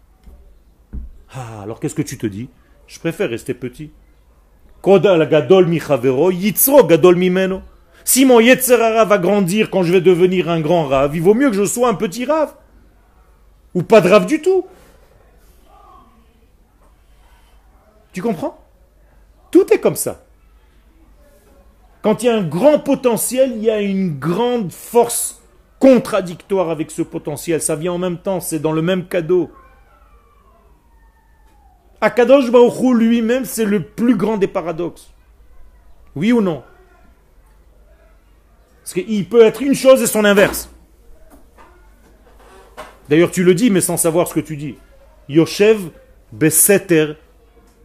[1.33, 2.48] Ah, alors qu'est-ce que tu te dis?
[2.87, 3.90] Je préfère rester petit.
[4.85, 5.72] Gadol
[6.33, 7.62] yitzro gadol.
[8.05, 11.51] Si mon Yetzerara va grandir quand je vais devenir un grand rave, il vaut mieux
[11.51, 12.55] que je sois un petit rave.
[13.74, 14.66] Ou pas de rave du tout.
[18.12, 18.59] Tu comprends?
[19.51, 20.24] Tout est comme ça.
[22.09, 25.42] Quand il y a un grand potentiel, il y a une grande force
[25.79, 27.61] contradictoire avec ce potentiel.
[27.61, 29.51] Ça vient en même temps, c'est dans le même cadeau.
[32.01, 35.11] Akadosh Baruch Hu lui-même, c'est le plus grand des paradoxes.
[36.16, 36.62] Oui ou non?
[38.83, 40.71] Parce qu'il peut être une chose et son inverse.
[43.11, 44.77] D'ailleurs, tu le dis, mais sans savoir ce que tu dis.
[45.29, 45.90] Yoshev
[46.33, 47.18] Beseter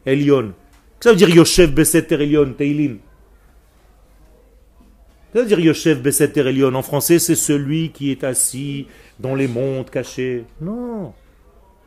[0.06, 0.54] Elion.
[1.02, 3.00] Ça veut dire Yoshev Beseter Elion, Teilim
[5.34, 6.76] Ça veut dire Yoshev Beseter Elion.
[6.76, 8.88] En français, c'est celui qui est assis
[9.20, 10.46] dans les mondes cachés.
[10.62, 11.14] Non.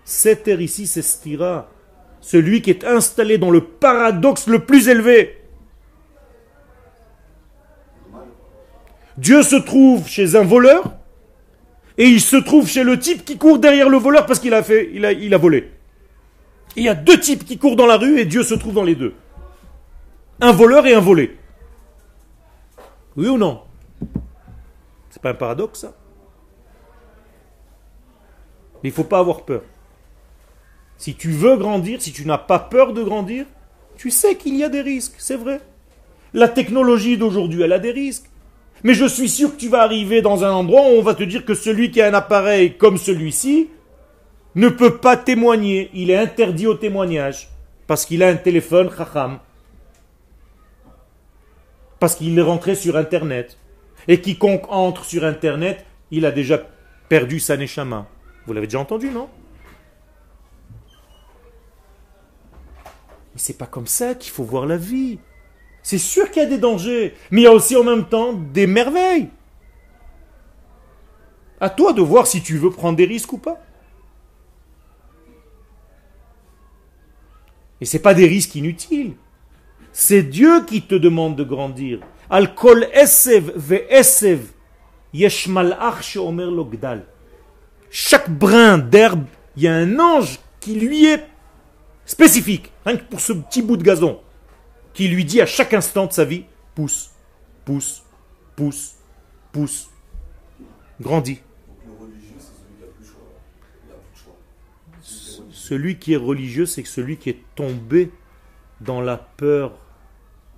[0.04, 1.70] Seter ici, c'est Stira.
[2.20, 5.38] Celui qui est installé dans le paradoxe le plus élevé.
[9.16, 10.92] Dieu se trouve chez un voleur
[11.98, 14.62] et il se trouve chez le type qui court derrière le voleur parce qu'il a
[14.62, 15.70] fait, il a, volé.
[16.74, 18.84] Il y a deux types qui courent dans la rue et Dieu se trouve dans
[18.84, 19.14] les deux.
[20.40, 21.36] Un voleur et un volé.
[23.16, 23.62] Oui ou non?
[25.10, 25.94] C'est pas un paradoxe ça?
[28.82, 29.62] Mais il faut pas avoir peur.
[30.98, 33.46] Si tu veux grandir, si tu n'as pas peur de grandir,
[33.96, 35.60] tu sais qu'il y a des risques, c'est vrai.
[36.34, 38.28] La technologie d'aujourd'hui, elle a des risques.
[38.84, 41.22] Mais je suis sûr que tu vas arriver dans un endroit où on va te
[41.22, 43.70] dire que celui qui a un appareil comme celui-ci
[44.54, 45.90] ne peut pas témoigner.
[45.94, 47.48] Il est interdit au témoignage.
[47.86, 49.38] Parce qu'il a un téléphone chacham.
[51.98, 53.58] Parce qu'il est rentré sur Internet.
[54.08, 56.60] Et quiconque entre sur Internet, il a déjà
[57.08, 58.06] perdu sa neshama.
[58.46, 59.28] Vous l'avez déjà entendu, non?
[63.34, 65.18] Mais c'est pas comme ça qu'il faut voir la vie.
[65.82, 68.32] C'est sûr qu'il y a des dangers, mais il y a aussi en même temps
[68.32, 69.28] des merveilles.
[71.60, 73.62] À toi de voir si tu veux prendre des risques ou pas.
[77.80, 79.14] Et c'est pas des risques inutiles.
[79.98, 82.00] C'est Dieu qui te demande de grandir.
[82.28, 84.50] Al kol esev ve esev
[85.14, 86.68] yesh malach lo.
[87.88, 89.24] Chaque brin d'herbe,
[89.56, 91.26] il y a un ange qui lui est
[92.04, 94.20] spécifique, rien que pour ce petit bout de gazon
[94.92, 97.12] qui lui dit à chaque instant de sa vie, pousse,
[97.64, 98.02] pousse,
[98.54, 98.96] pousse,
[99.50, 99.88] pousse,
[101.00, 101.40] grandis.
[105.50, 108.12] Celui qui est religieux, c'est celui qui est tombé
[108.82, 109.85] dans la peur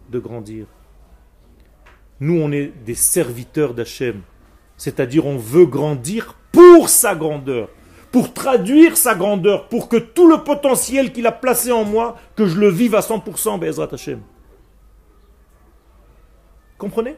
[0.09, 0.67] de grandir.
[2.21, 4.23] Nous, on est des serviteurs d'Hachem.
[4.77, 7.69] C'est-à-dire, on veut grandir pour sa grandeur,
[8.11, 12.47] pour traduire sa grandeur, pour que tout le potentiel qu'il a placé en moi, que
[12.47, 14.21] je le vive à 100%, Bezrat Hachem.
[16.79, 17.17] Comprenez?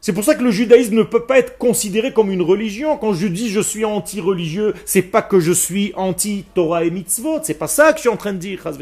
[0.00, 2.96] C'est pour ça que le judaïsme ne peut pas être considéré comme une religion.
[2.96, 7.40] Quand je dis je suis anti-religieux, c'est pas que je suis anti-Torah et mitzvot.
[7.42, 8.78] C'est pas ça que je suis en train de dire, Chaz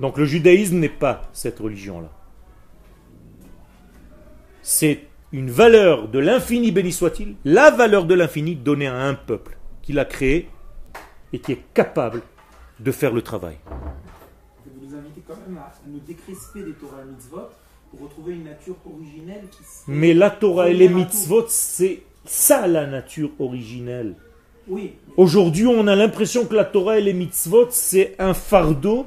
[0.00, 2.10] Donc le judaïsme n'est pas cette religion-là.
[4.62, 9.58] C'est une valeur de l'infini, béni soit-il, la valeur de l'infini donnée à un peuple
[9.82, 10.48] qu'il a créé
[11.32, 12.22] et qui est capable
[12.80, 13.56] de faire le travail.
[14.64, 17.48] Vous nous invitez quand même à nous décresper des Torah et mitzvot
[17.90, 22.86] pour retrouver une nature originelle qui Mais la Torah et les mitzvot, c'est ça la
[22.86, 24.14] nature originelle.
[24.68, 29.06] Oui, Aujourd'hui, on a l'impression que la Torah et les mitzvot, c'est un fardeau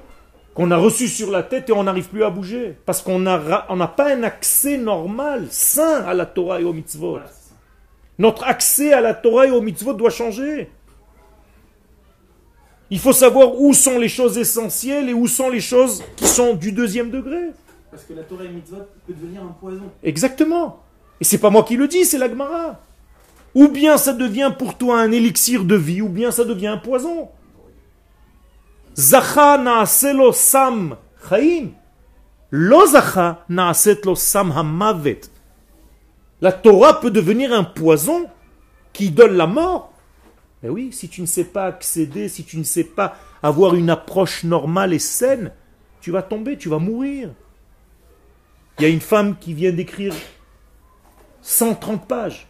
[0.54, 2.78] qu'on a reçu sur la tête et on n'arrive plus à bouger.
[2.86, 7.20] Parce qu'on n'a on pas un accès normal, sain à la Torah et aux mitzvot.
[8.20, 10.70] Notre accès à la Torah et aux mitzvot doit changer.
[12.92, 16.54] Il faut savoir où sont les choses essentielles et où sont les choses qui sont
[16.54, 17.50] du deuxième degré.
[17.90, 19.92] Parce que la Torah et le mitzvot peut devenir un poison.
[20.04, 20.84] Exactement.
[21.20, 22.80] Et c'est pas moi qui le dis, c'est la Gemara.
[23.56, 26.78] Ou bien ça devient pour toi un élixir de vie, ou bien ça devient un
[26.78, 27.30] poison.
[28.96, 31.74] Zacha naaselo sam chaim.
[32.52, 35.32] Lo zacha lo sam hamavet.
[36.42, 38.30] La Torah peut devenir un poison
[38.92, 39.94] qui donne la mort.
[40.62, 43.90] Mais oui, si tu ne sais pas accéder, si tu ne sais pas avoir une
[43.90, 45.52] approche normale et saine,
[46.00, 47.32] tu vas tomber, tu vas mourir.
[48.78, 50.14] Il y a une femme qui vient d'écrire
[51.42, 52.48] 130 pages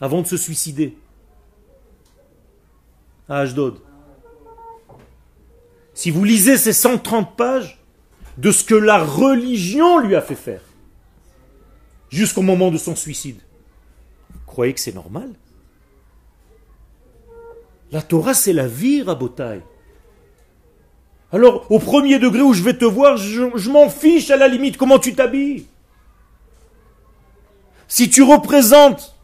[0.00, 0.96] avant de se suicider
[3.28, 3.80] à Ashdod.
[6.00, 7.78] Si vous lisez ces 130 pages
[8.38, 10.62] de ce que la religion lui a fait faire
[12.08, 13.38] jusqu'au moment de son suicide,
[14.30, 15.28] vous croyez que c'est normal?
[17.92, 19.60] La Torah, c'est la vie, Rabotai.
[21.32, 24.48] Alors, au premier degré où je vais te voir, je, je m'en fiche à la
[24.48, 25.66] limite comment tu t'habilles?
[27.88, 29.16] Si tu représentes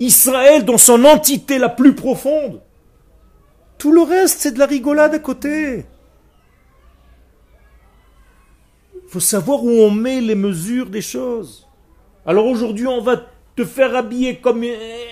[0.00, 2.62] Israël dans son entité la plus profonde,
[3.84, 5.84] tout le reste, c'est de la rigolade à côté.
[8.94, 11.68] Il faut savoir où on met les mesures des choses.
[12.24, 13.20] Alors aujourd'hui, on va
[13.54, 15.04] te faire habiller comme euh,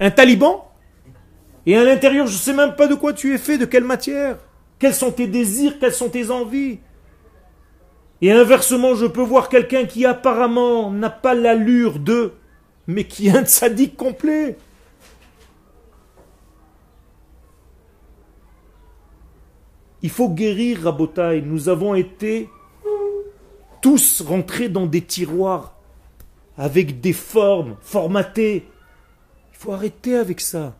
[0.00, 0.70] un taliban
[1.64, 3.84] et à l'intérieur, je ne sais même pas de quoi tu es fait, de quelle
[3.84, 4.36] matière.
[4.78, 6.80] Quels sont tes désirs, quelles sont tes envies.
[8.20, 12.34] Et inversement, je peux voir quelqu'un qui apparemment n'a pas l'allure de,
[12.86, 14.58] mais qui est un sadique complet.
[20.02, 21.42] Il faut guérir Rabotai.
[21.42, 22.48] Nous avons été
[23.80, 25.74] tous rentrés dans des tiroirs
[26.58, 28.66] avec des formes formatées.
[29.52, 30.76] Il faut arrêter avec ça.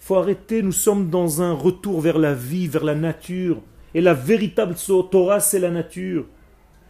[0.00, 3.60] Il faut arrêter, nous sommes dans un retour vers la vie, vers la nature.
[3.94, 4.74] Et la véritable
[5.10, 6.26] Torah, c'est la nature.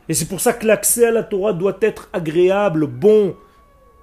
[0.08, 3.34] Et c'est pour ça que l'accès à la Torah doit être agréable, bon,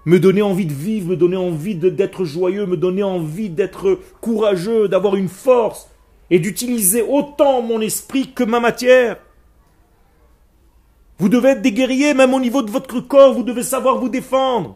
[0.06, 4.88] me donner envie de vivre, me donner envie d'être joyeux, me donner envie d'être courageux,
[4.88, 5.90] d'avoir une force
[6.34, 9.18] et d'utiliser autant mon esprit que ma matière.
[11.20, 14.10] Vous devez être des guerriers, même au niveau de votre corps, vous devez savoir vous
[14.10, 14.76] défendre.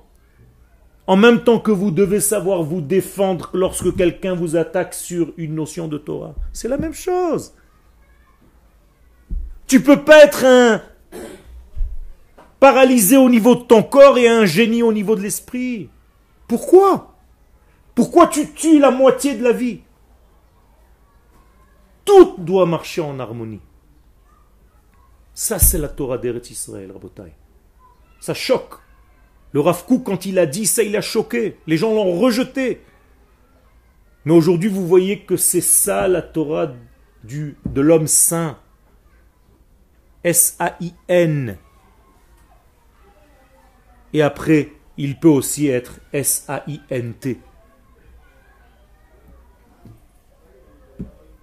[1.07, 5.55] En même temps que vous devez savoir vous défendre lorsque quelqu'un vous attaque sur une
[5.55, 6.35] notion de Torah.
[6.53, 7.55] C'est la même chose.
[9.65, 10.83] Tu peux pas être un
[12.59, 15.89] paralysé au niveau de ton corps et un génie au niveau de l'esprit.
[16.47, 17.15] Pourquoi?
[17.95, 19.79] Pourquoi tu tues la moitié de la vie?
[22.07, 23.59] Tout doit marcher en harmonie.
[25.33, 27.33] Ça, c'est la Torah d'Eretz Israël, Rabotai.
[28.21, 28.75] Ça choque.
[29.51, 31.57] Le Rav Kook, quand il a dit ça, il a choqué.
[31.67, 32.81] Les gens l'ont rejeté.
[34.23, 36.73] Mais aujourd'hui, vous voyez que c'est ça la Torah
[37.23, 38.57] du, de l'homme saint.
[40.23, 41.57] S-A-I-N.
[44.13, 47.37] Et après, il peut aussi être S-A-I-N-T.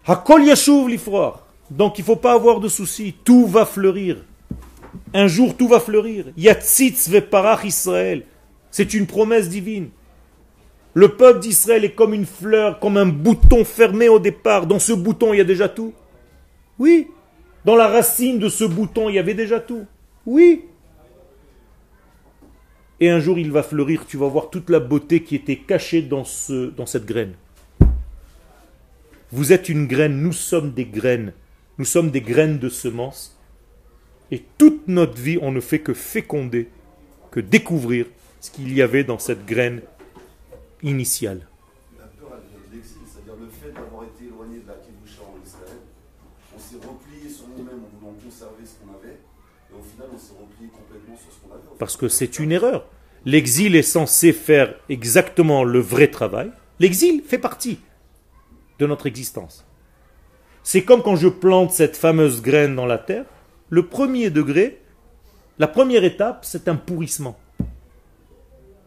[0.07, 1.47] Hakol Yashuv Lifroar.
[1.71, 3.15] Donc il ne faut pas avoir de soucis.
[3.25, 4.25] Tout va fleurir.
[5.13, 6.27] Un jour, tout va fleurir.
[6.37, 8.25] Yatzitz veparach Israël.
[8.71, 9.89] C'est une promesse divine.
[10.93, 14.67] Le peuple d'Israël est comme une fleur, comme un bouton fermé au départ.
[14.67, 15.93] Dans ce bouton, il y a déjà tout.
[16.79, 17.09] Oui.
[17.65, 19.87] Dans la racine de ce bouton, il y avait déjà tout.
[20.27, 20.65] Oui.
[23.01, 26.03] Et un jour, il va fleurir, tu vas voir toute la beauté qui était cachée
[26.03, 27.35] dans, ce, dans cette graine.
[29.35, 31.33] Vous êtes une graine, nous sommes des graines.
[31.79, 33.37] Nous sommes des graines de semences.
[34.31, 36.69] Et toute notre vie, on ne fait que féconder,
[37.33, 38.07] que découvrir
[38.41, 39.81] ce qu'il y avait dans cette graine
[40.85, 41.49] initiale.
[41.99, 45.83] La peur, elle l'exil, c'est-à-dire le fait d'avoir été éloigné de la Kibusha en Israël.
[46.55, 50.19] On s'est replié sur nous-mêmes en voulant conserver ce qu'on avait, et au final, on
[50.19, 51.77] s'est replié complètement sur ce qu'on avait.
[51.81, 52.87] Parce que c'est une erreur.
[53.25, 56.53] L'exil est censé faire exactement le vrai travail.
[56.79, 57.81] L'exil fait partie
[58.79, 59.67] de notre existence.
[60.63, 63.27] C'est comme quand je plante cette fameuse graine dans la terre.
[63.69, 64.81] Le premier degré,
[65.59, 67.39] la première étape, c'est un pourrissement.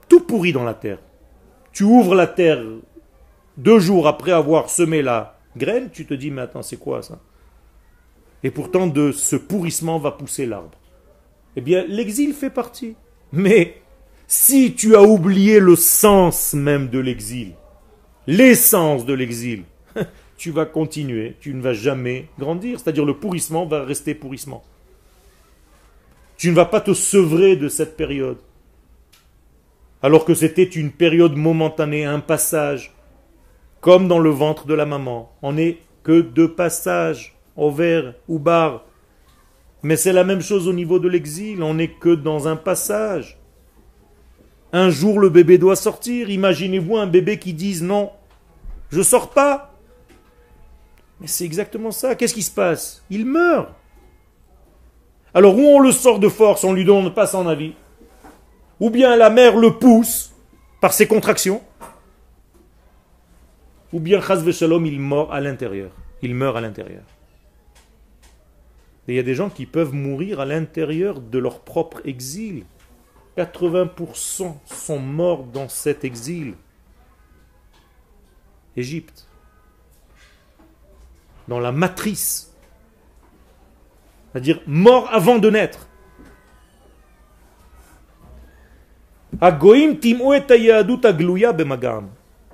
[0.09, 0.99] Tout pourrit dans la terre.
[1.71, 2.63] Tu ouvres la terre
[3.57, 7.19] deux jours après avoir semé la graine, tu te dis, mais attends, c'est quoi ça?
[8.43, 10.77] Et pourtant, de ce pourrissement va pousser l'arbre.
[11.55, 12.95] Eh bien, l'exil fait partie.
[13.31, 13.81] Mais
[14.27, 17.53] si tu as oublié le sens même de l'exil,
[18.27, 19.63] l'essence de l'exil,
[20.37, 22.79] tu vas continuer, tu ne vas jamais grandir.
[22.79, 24.63] C'est-à-dire le pourrissement va rester pourrissement.
[26.37, 28.37] Tu ne vas pas te sevrer de cette période.
[30.03, 32.93] Alors que c'était une période momentanée, un passage.
[33.81, 35.31] Comme dans le ventre de la maman.
[35.41, 38.85] On n'est que de passage, ovaire ou bar.
[39.83, 41.63] Mais c'est la même chose au niveau de l'exil.
[41.63, 43.37] On n'est que dans un passage.
[44.73, 46.29] Un jour le bébé doit sortir.
[46.29, 48.11] Imaginez-vous un bébé qui dise non,
[48.89, 49.66] je sors pas.
[51.19, 52.15] Mais c'est exactement ça.
[52.15, 53.03] Qu'est-ce qui se passe?
[53.09, 53.69] Il meurt.
[55.33, 57.73] Alors où on le sort de force, on lui donne pas son avis.
[58.79, 60.33] Ou bien la mère le pousse
[60.81, 61.61] par ses contractions.
[63.93, 65.91] Ou bien Chaz Shalom, il meurt à l'intérieur.
[66.21, 67.03] Il meurt à l'intérieur.
[69.07, 72.65] Et il y a des gens qui peuvent mourir à l'intérieur de leur propre exil.
[73.37, 76.55] 80% sont morts dans cet exil.
[78.75, 79.26] Égypte.
[81.47, 82.53] Dans la matrice.
[84.31, 85.87] C'est-à-dire mort avant de naître.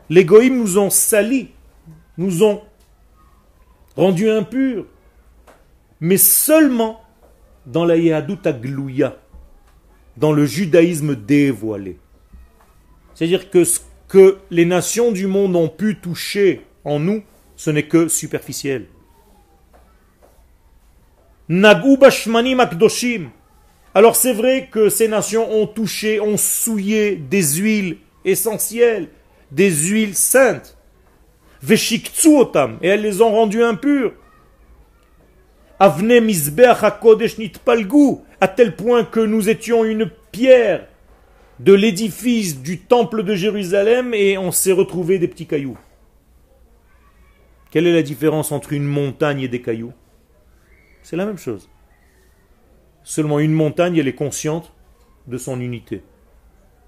[0.09, 1.49] Les goïms nous ont salis,
[2.17, 2.61] nous ont
[3.95, 4.85] rendus impurs,
[5.99, 7.01] mais seulement
[7.65, 9.17] dans la Yahadut Aglouya,
[10.17, 11.97] dans le judaïsme dévoilé.
[13.13, 17.23] C'est-à-dire que ce que les nations du monde ont pu toucher en nous,
[17.55, 18.87] ce n'est que superficiel.
[23.95, 29.09] Alors c'est vrai que ces nations ont touché, ont souillé des huiles essentielles,
[29.51, 30.77] des huiles saintes.
[31.69, 34.13] Et elles les ont rendues impures.
[35.79, 36.19] Avne
[37.37, 40.87] nitpalgu, à tel point que nous étions une pierre
[41.59, 45.77] de l'édifice du temple de Jérusalem et on s'est retrouvé des petits cailloux.
[47.74, 49.93] Quelle est la différence entre une montagne et des cailloux?
[51.01, 51.71] C'est la même chose.
[53.03, 54.71] Seulement une montagne, elle est consciente
[55.26, 56.03] de son unité.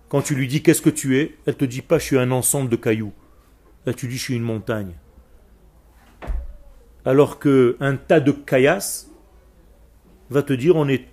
[0.10, 2.30] Quand tu lui dis qu'est-ce que tu es, elle te dit pas je suis un
[2.30, 3.14] ensemble de cailloux.
[3.88, 4.94] Là tu dis je suis une montagne.
[7.04, 9.10] Alors que un tas de caillasses
[10.30, 11.08] va te dire on est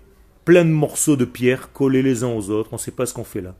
[0.45, 3.15] plein de morceaux de pierre collés les uns aux autres, on ne sait pas ce
[3.15, 3.55] qu'on fait là.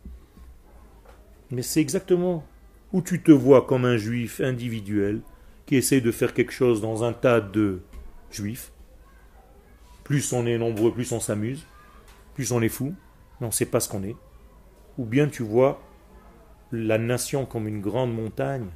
[1.51, 2.47] Mais c'est exactement
[2.93, 5.23] où tu te vois comme un juif individuel
[5.67, 7.81] qui essaie de faire quelque chose dans un tas de
[8.31, 8.73] juifs.
[10.05, 11.67] Plus on est nombreux, plus on s'amuse,
[12.35, 12.95] plus on est fou,
[13.41, 14.17] mais on ne sait pas ce qu'on est.
[14.99, 15.81] Ou bien tu vois
[16.73, 18.67] la nation comme une grande montagne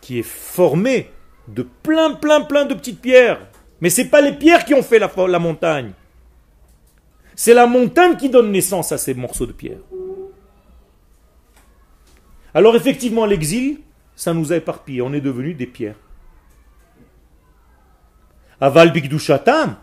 [0.00, 1.10] qui est formée
[1.48, 3.40] de plein, plein, plein de petites pierres.
[3.80, 5.92] Mais ce n'est pas les pierres qui ont fait la, la montagne.
[7.34, 9.78] C'est la montagne qui donne naissance à ces morceaux de pierre.
[12.52, 13.78] Alors effectivement, l'exil,
[14.18, 15.00] ça nous a éparpillés.
[15.00, 15.94] On est devenus des pierres.
[18.60, 19.76] Aval bigdushatam,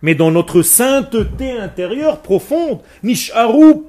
[0.00, 3.82] mais dans notre sainteté intérieure profonde, nisharu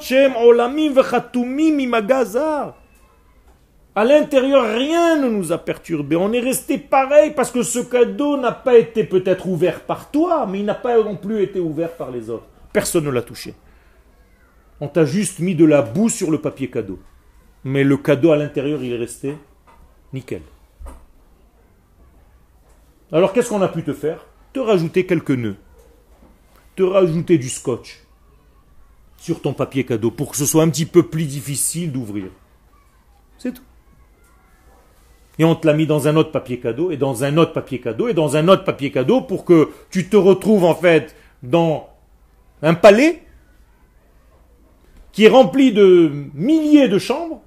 [0.00, 0.94] shem olamim.
[3.94, 6.16] À l'intérieur, rien ne nous a perturbé.
[6.16, 10.46] On est resté pareil parce que ce cadeau n'a pas été peut-être ouvert par toi,
[10.50, 12.46] mais il n'a pas non plus été ouvert par les autres.
[12.72, 13.54] Personne ne l'a touché.
[14.80, 16.98] On t'a juste mis de la boue sur le papier cadeau.
[17.64, 19.36] Mais le cadeau à l'intérieur, il est resté
[20.12, 20.42] nickel.
[23.12, 24.26] Alors qu'est-ce qu'on a pu te faire?
[24.52, 25.56] Te rajouter quelques nœuds.
[26.74, 28.02] Te rajouter du scotch
[29.16, 32.26] sur ton papier cadeau pour que ce soit un petit peu plus difficile d'ouvrir.
[33.38, 33.62] C'est tout.
[35.38, 37.80] Et on te l'a mis dans un autre papier cadeau, et dans un autre papier
[37.80, 41.90] cadeau, et dans un autre papier cadeau pour que tu te retrouves en fait dans
[42.62, 43.22] un palais
[45.12, 47.42] qui est rempli de milliers de chambres,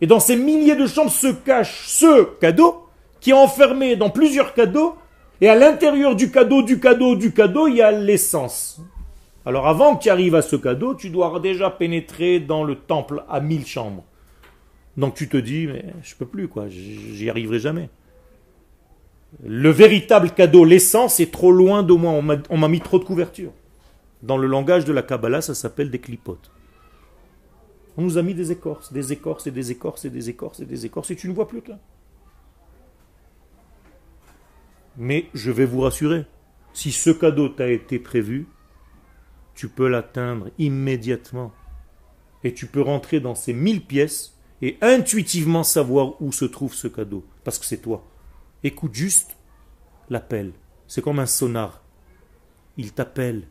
[0.00, 2.86] et dans ces milliers de chambres se cache ce cadeau
[3.20, 4.96] qui est enfermé dans plusieurs cadeaux,
[5.40, 8.80] et à l'intérieur du cadeau, du cadeau, du cadeau, il y a l'essence.
[9.46, 13.24] Alors avant que tu arrives à ce cadeau, tu dois déjà pénétrer dans le temple
[13.28, 14.04] à mille chambres.
[14.96, 17.88] Donc tu te dis, mais je peux plus, quoi, j'y arriverai jamais.
[19.44, 22.12] Le véritable cadeau, l'essence, est trop loin de moi.
[22.50, 23.50] On m'a- mis trop de couverture.
[24.22, 26.50] Dans le langage de la Kabbalah, ça s'appelle des clipotes.
[27.96, 30.66] On nous a mis des écorces, des écorces et des écorces et des écorces et
[30.66, 31.78] des écorces, et tu ne vois plus là.
[34.96, 36.26] Mais je vais vous rassurer,
[36.72, 38.46] si ce cadeau t'a été prévu,
[39.54, 41.52] tu peux l'atteindre immédiatement.
[42.42, 46.88] Et tu peux rentrer dans ces mille pièces et intuitivement savoir où se trouve ce
[46.88, 47.24] cadeau.
[47.42, 48.04] Parce que c'est toi.
[48.62, 49.36] Écoute juste
[50.10, 50.52] l'appel.
[50.86, 51.82] C'est comme un sonar.
[52.76, 53.46] Il t'appelle.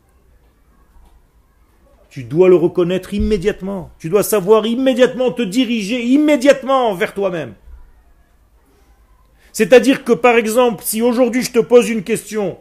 [2.14, 3.90] Tu dois le reconnaître immédiatement.
[3.98, 7.54] Tu dois savoir immédiatement te diriger immédiatement vers toi-même.
[9.52, 12.58] C'est-à-dire que par exemple, si aujourd'hui je te pose une question,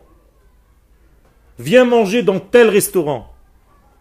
[1.60, 3.32] viens manger dans tel restaurant,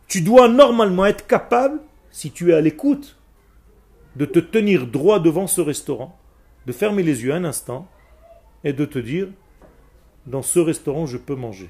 [0.08, 1.80] tu dois normalement être capable,
[2.10, 3.18] si tu es à l'écoute,
[4.16, 6.18] de te tenir droit devant ce restaurant,
[6.64, 7.86] de fermer les yeux un instant
[8.64, 9.28] et de te dire,
[10.24, 11.68] dans ce restaurant, je peux manger.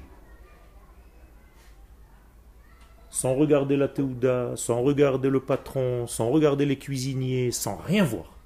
[3.13, 8.39] Sans regarder la théouda, sans regarder le patron, sans regarder les cuisiniers, sans rien voir.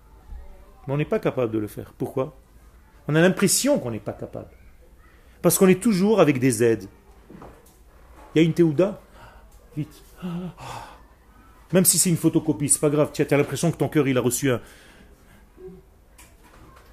[0.85, 1.93] Mais on n'est pas capable de le faire.
[1.97, 2.37] Pourquoi?
[3.07, 4.49] On a l'impression qu'on n'est pas capable.
[5.41, 6.83] Parce qu'on est toujours avec des aides.
[8.35, 8.99] Il y a une théouda
[9.77, 10.03] Vite.
[11.71, 13.11] Même si c'est une photocopie, c'est pas grave.
[13.13, 14.59] Tu as l'impression que ton cœur il a reçu un.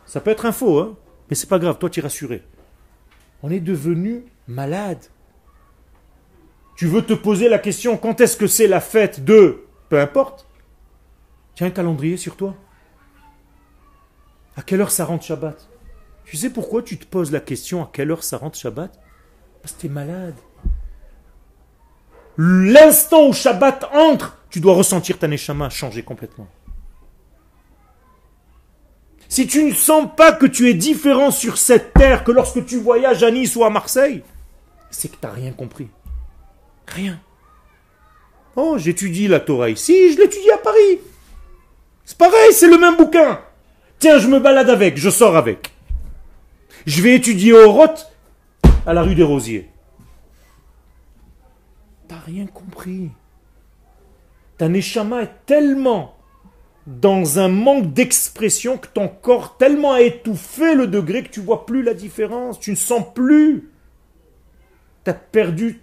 [0.07, 0.97] Ça peut être un faux, hein
[1.29, 2.45] mais c'est pas grave, toi tu es rassuré.
[3.43, 5.05] On est devenu malade.
[6.77, 9.64] Tu veux te poser la question quand est-ce que c'est la fête de.
[9.89, 10.47] Peu importe.
[11.55, 12.55] Tu as un calendrier sur toi.
[14.57, 15.68] À quelle heure ça rentre Shabbat?
[16.25, 18.93] Tu sais pourquoi tu te poses la question à quelle heure ça rentre Shabbat?
[19.62, 20.35] Parce que tu es malade.
[22.37, 26.49] L'instant où Shabbat entre, tu dois ressentir ta neshama changer complètement.
[29.29, 32.79] Si tu ne sens pas que tu es différent sur cette terre que lorsque tu
[32.79, 34.22] voyages à Nice ou à Marseille,
[34.91, 35.89] c'est que tu rien compris.
[36.87, 37.20] Rien.
[38.57, 41.01] Oh, j'étudie la Torah ici, je l'étudie à Paris.
[42.05, 43.41] C'est pareil, c'est le même bouquin.
[43.99, 45.72] Tiens, je me balade avec, je sors avec.
[46.87, 48.07] Je vais étudier au Roth
[48.87, 49.70] à la rue des Rosiers.
[52.07, 53.11] T'as rien compris.
[54.59, 56.16] Ta neshama est tellement
[56.87, 61.64] dans un manque d'expression que ton corps tellement a étouffé le degré que tu vois
[61.64, 63.70] plus la différence, tu ne sens plus.
[65.05, 65.80] Tu as perdu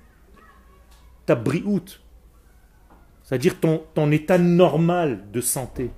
[1.25, 2.01] ta brioute,
[3.23, 5.91] c'est-à-dire ton, état normal de santé.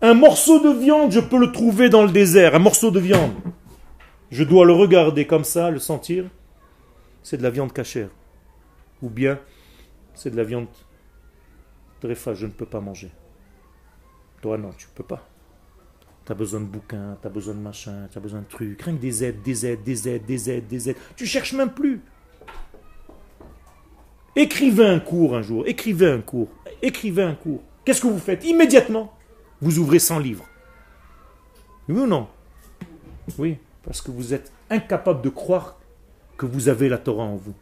[0.00, 3.32] Un morceau de viande, je peux le trouver dans le désert, un morceau de viande.
[4.30, 6.24] Je dois le regarder comme ça, le sentir.
[7.22, 8.08] C'est de la viande cachère.
[9.00, 9.38] Ou bien,
[10.14, 10.66] c'est de la viande
[12.00, 13.12] Tréfa, je ne peux pas manger.
[14.40, 15.28] Toi, non, tu peux pas.
[16.24, 18.80] Tu as besoin de bouquins, tu as besoin de machin, tu as besoin de trucs.
[18.82, 20.96] Rien que des aides, des aides, des aides, des aides, des aides.
[21.16, 22.00] Tu cherches même plus.
[24.34, 26.48] Écrivez un cours un jour, écrivez un cours,
[26.80, 27.62] écrivez un cours.
[27.84, 29.12] Qu'est-ce que vous faites Immédiatement,
[29.60, 30.44] vous ouvrez 100 livres.
[31.88, 32.28] Oui ou non?
[33.38, 35.76] Oui, parce que vous êtes incapable de croire
[36.38, 37.54] que vous avez la Torah en vous.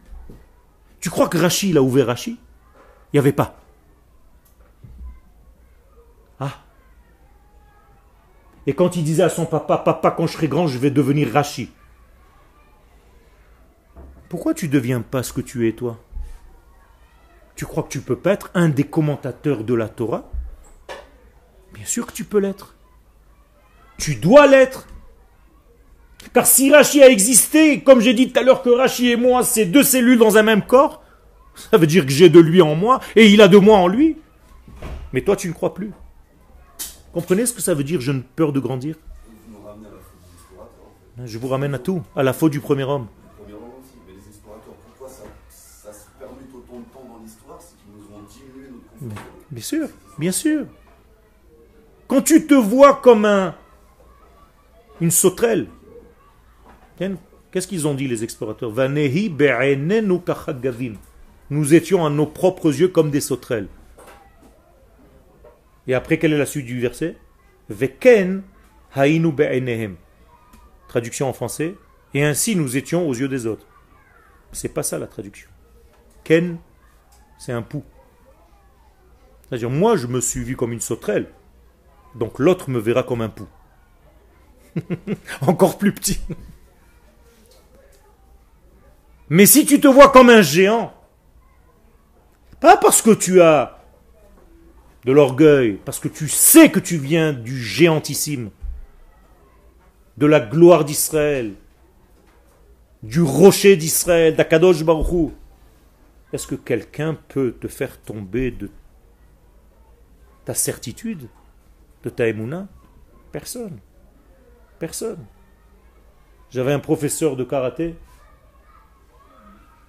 [1.01, 2.37] Tu crois que Rachid a ouvert Rachid?
[2.37, 3.59] Il n'y avait pas.
[8.71, 11.33] Et quand il disait à son papa, papa, quand je serai grand, je vais devenir
[11.33, 11.71] Rachid.
[14.29, 15.99] Pourquoi tu deviens pas ce que tu es, toi?
[17.57, 20.31] Tu crois que tu peux pas être un des commentateurs de la Torah?
[21.75, 22.77] Bien sûr que tu peux l'être.
[23.99, 24.87] Tu dois l'être.
[26.33, 29.43] Car si Rachid a existé, comme j'ai dit tout à l'heure que Rachid et moi,
[29.43, 31.03] c'est deux cellules dans un même corps,
[31.57, 33.89] ça veut dire que j'ai de lui en moi et il a de moi en
[33.89, 34.16] lui.
[35.12, 35.91] Mais toi, tu ne crois plus.
[37.13, 38.97] Comprenez ce que ça veut dire je ne peur de grandir?
[41.25, 43.07] Je vous ramène à tout, à la faute du premier homme.
[49.51, 49.89] Bien sûr,
[50.19, 50.67] bien sûr.
[52.07, 53.55] Quand tu te vois comme un,
[55.01, 55.67] une sauterelle,
[57.51, 58.73] qu'est-ce qu'ils ont dit les explorateurs?
[61.51, 63.69] Nous étions à nos propres yeux comme des sauterelles.
[65.87, 67.16] Et après, quelle est la suite du verset?
[67.68, 68.43] Veken
[68.95, 69.97] hainu be'enehem.
[70.89, 71.74] Traduction en français.
[72.14, 73.66] Et ainsi nous étions aux yeux des autres.
[74.53, 75.49] C'est pas ça la traduction.
[76.24, 76.59] Ken,
[77.39, 77.85] c'est un pou.
[79.49, 81.28] C'est-à-dire, moi, je me suis vu comme une sauterelle.
[82.14, 83.47] Donc l'autre me verra comme un pou.
[85.43, 86.20] Encore plus petit.
[89.28, 90.93] Mais si tu te vois comme un géant,
[92.61, 93.80] pas parce que tu as
[95.05, 98.51] de l'orgueil, parce que tu sais que tu viens du géantissime,
[100.18, 101.55] de la gloire d'Israël,
[103.03, 105.32] du rocher d'Israël, d'Akadosh Baruchou,
[106.32, 108.70] est-ce que quelqu'un peut te faire tomber de
[110.44, 111.28] ta certitude,
[112.03, 112.68] de ta émouna?
[113.32, 113.78] Personne.
[114.78, 115.24] Personne.
[116.51, 117.96] J'avais un professeur de karaté,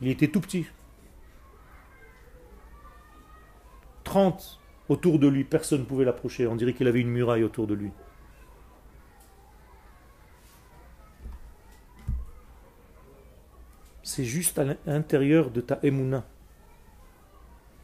[0.02, 0.66] il était tout petit.
[4.04, 4.61] 30
[4.92, 6.48] autour de lui, personne ne pouvait l'approcher.
[6.48, 7.92] On dirait qu'il avait une muraille autour de lui.
[14.04, 16.26] C'est juste à l'intérieur de ta émouna.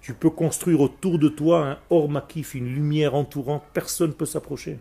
[0.01, 4.25] Tu peux construire autour de toi un or makif, une lumière entourante, personne ne peut
[4.25, 4.79] s'approcher.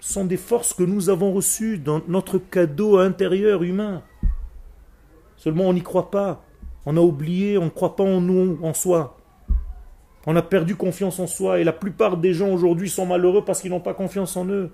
[0.00, 4.02] Ce sont des forces que nous avons reçues dans notre cadeau intérieur humain.
[5.36, 6.44] Seulement on n'y croit pas.
[6.84, 9.17] On a oublié, on ne croit pas en nous, en soi.
[10.30, 13.62] On a perdu confiance en soi et la plupart des gens aujourd'hui sont malheureux parce
[13.62, 14.70] qu'ils n'ont pas confiance en eux.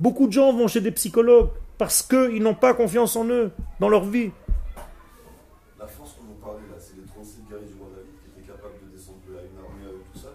[0.00, 3.88] Beaucoup de gens vont chez des psychologues parce qu'ils n'ont pas confiance en eux, dans
[3.88, 4.32] leur vie.
[5.78, 8.52] La force que vous parlez là, c'est les 36 guerriers du roi David qui étaient
[8.52, 10.30] capables de descendre de là une armée avec tout ça.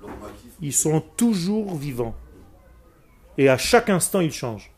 [0.00, 2.14] Leur maquis, Ils sont toujours vivants.
[3.36, 4.72] Et à chaque instant, ils changent.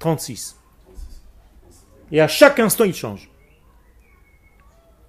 [0.00, 0.58] 36.
[2.10, 3.30] Et à chaque instant, ils changent.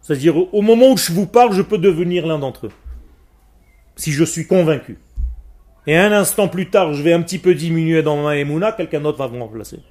[0.10, 2.72] C'est-à-dire, au moment où je vous parle, je peux devenir l'un d'entre eux.
[3.96, 4.98] Si je suis convaincu.
[5.86, 9.02] Et un instant plus tard, je vais un petit peu diminuer dans ma émouna, quelqu'un
[9.02, 9.82] d'autre va me remplacer.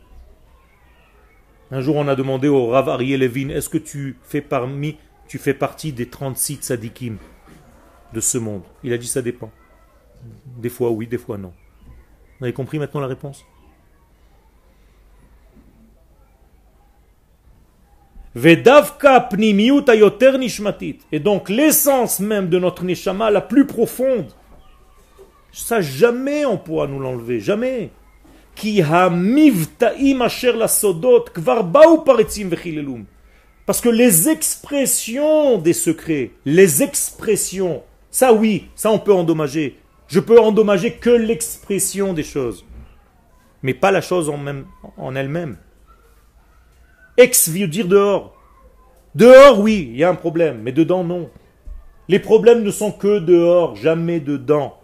[1.71, 4.97] Un jour, on a demandé au Rav Ariel Levin, est-ce que tu fais parmi,
[5.29, 7.19] tu fais partie des 36 tzadikim
[8.13, 8.63] de ce monde?
[8.83, 9.53] Il a dit, ça dépend.
[10.61, 11.53] Des fois oui, des fois non.
[12.41, 13.45] Vous avez compris maintenant la réponse?
[18.35, 19.29] Vedavka.
[21.13, 24.27] Et donc l'essence même de notre neshama la plus profonde,
[25.53, 27.91] ça jamais on pourra nous l'enlever, jamais.
[28.55, 31.65] Ki hamivtaim asher la sodot kvar
[32.05, 33.05] paretzim vechilelum.
[33.67, 39.79] Parce que les expressions des secrets, les expressions, ça oui, ça on peut endommager.
[40.09, 42.65] Je peux endommager que l'expression des choses,
[43.63, 45.59] mais pas la chose en elle-même.
[47.19, 48.35] Ex veut dire dehors.
[49.15, 51.29] Dehors, oui, il y a un problème, mais dedans, non.
[52.09, 54.79] Les problèmes ne sont que dehors, jamais dedans.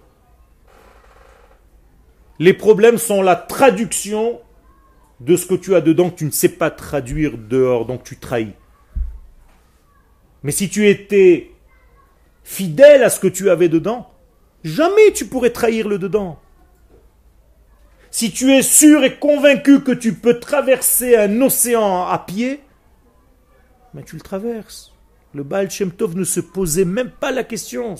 [2.38, 4.40] Les problèmes sont la traduction
[5.20, 8.16] de ce que tu as dedans que tu ne sais pas traduire dehors, donc tu
[8.18, 8.52] trahis.
[10.42, 11.52] Mais si tu étais
[12.42, 14.10] fidèle à ce que tu avais dedans,
[14.64, 16.40] jamais tu pourrais trahir le dedans.
[18.14, 22.60] Si tu es sûr et convaincu que tu peux traverser un océan à pied,
[23.92, 24.92] mais tu le traverses.
[25.32, 27.96] Le Baal Shem Tov ne se posait même pas la question,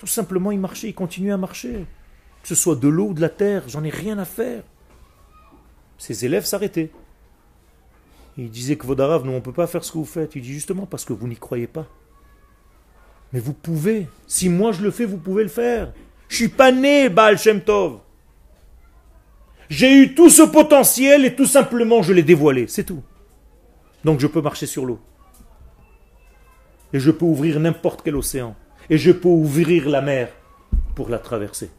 [0.00, 1.86] Tout simplement, il marchait, il continuait à marcher.
[2.42, 4.64] Que ce soit de l'eau ou de la terre, j'en ai rien à faire.
[5.98, 6.90] Ses élèves s'arrêtaient.
[8.36, 10.34] Il disait que Vodarav, nous on ne peut pas faire ce que vous faites.
[10.34, 11.86] Il dit justement parce que vous n'y croyez pas.
[13.32, 14.08] Mais vous pouvez.
[14.26, 15.92] Si moi je le fais, vous pouvez le faire.
[16.28, 18.00] Je suis pas né Baal Shem Tov.
[19.68, 23.02] J'ai eu tout ce potentiel et tout simplement je l'ai dévoilé, c'est tout.
[24.04, 25.00] Donc je peux marcher sur l'eau.
[26.92, 28.54] Et je peux ouvrir n'importe quel océan.
[28.88, 30.28] Et je peux ouvrir la mer
[30.94, 31.70] pour la traverser.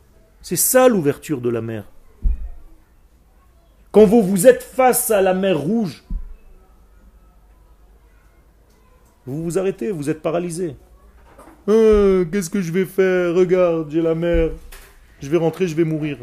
[0.41, 1.85] C'est ça l'ouverture de la mer.
[3.91, 6.03] Quand vous vous êtes face à la mer rouge,
[9.25, 10.75] vous vous arrêtez, vous êtes paralysé.
[11.68, 13.36] Euh, Qu'est-ce que je vais faire?
[13.36, 14.51] Regarde, j'ai la mer.
[15.20, 16.18] Je vais rentrer, je vais mourir.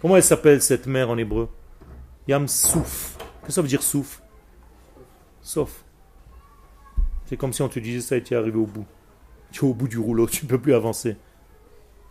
[0.00, 1.48] Comment elle s'appelle cette mer en hébreu?
[2.28, 3.16] Yam Souf.
[3.44, 4.22] Que ça veut dire souf?
[5.40, 5.84] Sauf.
[7.24, 8.86] C'est comme si on te disait ça et tu es arrivé au bout.
[9.50, 11.16] Tu es au bout du rouleau, tu ne peux plus avancer.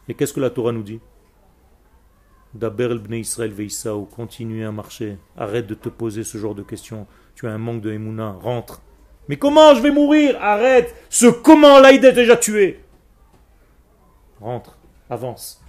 [0.10, 1.00] Et qu'est-ce que la Torah nous dit?
[2.54, 5.18] Daber el bnei Israël veisaou, continue à marcher.
[5.38, 7.08] Arrête de te poser ce genre de questions.
[7.36, 8.82] Tu as un manque de Emouna, rentre.
[9.30, 12.80] Mais comment je vais mourir Arrête Ce comment-là, il est déjà tué.
[14.39, 14.78] Rentre,
[15.09, 15.61] avance.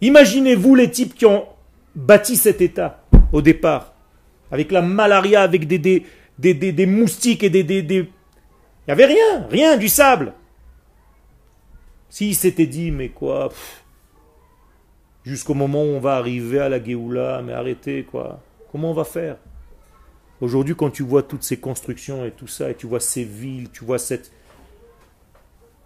[0.00, 1.46] Imaginez-vous les types qui ont
[1.94, 3.94] bâti cet État au départ,
[4.50, 6.04] avec la malaria, avec des, des,
[6.38, 7.60] des, des- moustiques et des...
[7.62, 8.06] Il
[8.88, 10.32] n'y avait rien, rien, du sable.
[12.08, 13.50] S'ils s'étaient dit, mais quoi,
[15.24, 18.40] jusqu'au moment où on va arriver à la Géoula, mais arrêtez, quoi,
[18.70, 19.36] comment on va faire?
[20.40, 23.70] Aujourd'hui, quand tu vois toutes ces constructions et tout ça, et tu vois ces villes,
[23.70, 24.32] tu vois cette,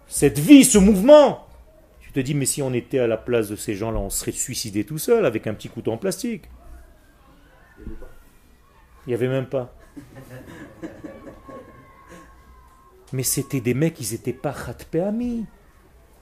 [0.07, 1.47] cette vie, ce mouvement,
[2.01, 4.33] tu te dis, mais si on était à la place de ces gens-là, on serait
[4.33, 6.43] suicidé tout seul avec un petit couteau en plastique.
[9.05, 9.73] Il n'y avait même pas.
[13.13, 15.45] Mais c'était des mecs, ils n'étaient pas Khatpeami.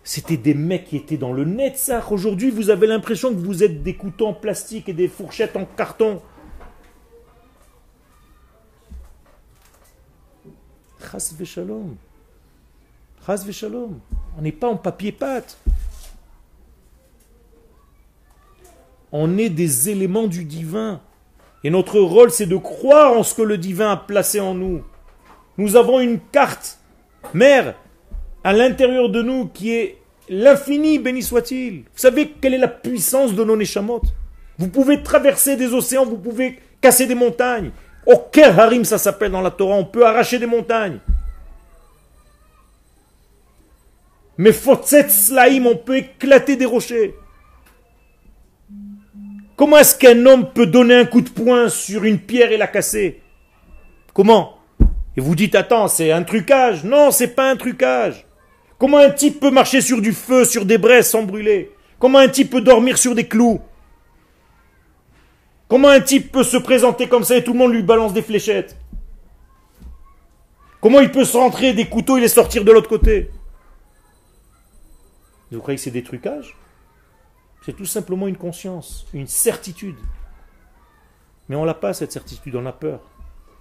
[0.04, 2.12] C'était des mecs qui étaient dans le Netzach.
[2.12, 5.66] Aujourd'hui, vous avez l'impression que vous êtes des couteaux en plastique et des fourchettes en
[5.66, 6.22] carton.
[11.00, 11.96] Chas v'shalom.
[13.26, 14.00] Chas v'shalom.
[14.38, 15.58] On n'est pas en papier-pâte.
[19.12, 21.02] On est des éléments du divin.
[21.64, 24.84] Et notre rôle, c'est de croire en ce que le divin a placé en nous.
[25.58, 26.80] Nous avons une carte
[27.34, 27.76] mère
[28.44, 29.98] à l'intérieur de nous qui est
[30.30, 31.80] l'infini, béni soit-il.
[31.80, 34.02] Vous savez quelle est la puissance de nos neshamot
[34.58, 37.72] Vous pouvez traverser des océans, vous pouvez casser des montagnes.
[38.10, 40.98] Oker harim, ça s'appelle dans la Torah, on peut arracher des montagnes.
[44.36, 47.14] Mais fotzet slaim, on peut éclater des rochers.
[49.56, 52.66] Comment est-ce qu'un homme peut donner un coup de poing sur une pierre et la
[52.66, 53.22] casser?
[54.14, 54.58] Comment?
[55.16, 56.84] Et vous dites, attends, c'est un trucage.
[56.84, 58.26] Non, c'est pas un trucage.
[58.80, 61.76] Comment un type peut marcher sur du feu, sur des braises sans brûler?
[62.00, 63.60] Comment un type peut dormir sur des clous?
[65.70, 68.22] Comment un type peut se présenter comme ça et tout le monde lui balance des
[68.22, 68.76] fléchettes?
[70.82, 73.30] Comment il peut se rentrer des couteaux et les sortir de l'autre côté?
[75.52, 76.56] Vous croyez que c'est des trucages?
[77.66, 79.98] C'est tout simplement une conscience, une certitude.
[81.50, 83.02] Mais on n'a pas cette certitude, on a peur.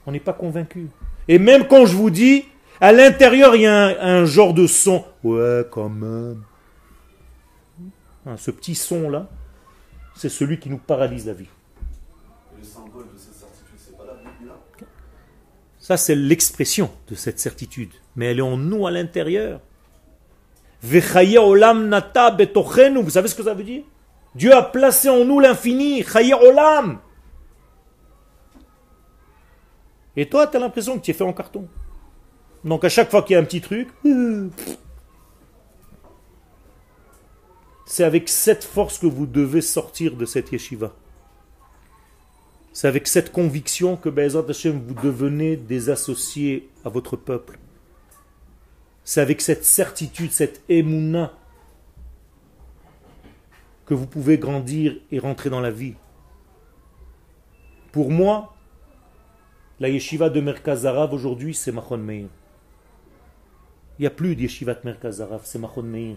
[0.07, 0.89] On n'est pas convaincu.
[1.27, 2.45] Et même quand je vous dis,
[2.81, 5.05] à l'intérieur, il y a un, genre de son.
[5.25, 6.43] Ouais, quand même.
[8.27, 9.29] Hein, ce petit son-là,
[10.15, 11.49] c'est celui qui nous paralyse la vie.
[12.55, 14.55] Et le symbole de cette certitude, c'est pas la Biblia
[15.89, 17.89] Ça, c'est l'expression de cette certitude.
[18.15, 19.63] Mais elle est en nous à l'intérieur.
[20.83, 21.35] Vous savez
[23.29, 23.85] ce que ça veut dire?
[24.35, 26.05] Dieu a placé en nous l'infini.
[30.15, 31.67] Et toi, tu as l'impression que tu es fait en carton.
[32.65, 33.89] Donc à chaque fois qu'il y a un petit truc,
[37.87, 40.93] c'est avec cette force que vous devez sortir de cette yeshiva.
[42.79, 47.59] C'est avec cette conviction que vous devenez des associés à votre peuple.
[49.03, 51.33] C'est avec cette certitude, cette émouna,
[53.85, 55.95] que vous pouvez grandir et rentrer dans la vie.
[57.91, 58.55] Pour moi,
[59.81, 62.29] la yeshiva de Merkaz Arav aujourd'hui, c'est Machon Meir.
[63.99, 66.15] Il n'y a plus de yeshiva de Merkaz Arav, c'est Machon Meir.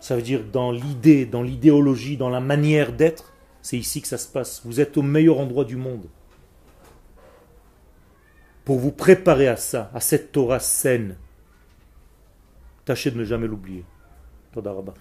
[0.00, 3.32] Ça veut dire dans l'idée, dans l'idéologie, dans la manière d'être,
[3.66, 4.62] c'est ici que ça se passe.
[4.64, 6.06] Vous êtes au meilleur endroit du monde.
[8.64, 11.16] Pour vous préparer à ça, à cette Torah saine,
[12.84, 13.84] tâchez de ne jamais l'oublier.
[14.52, 14.94] Toda Rabba.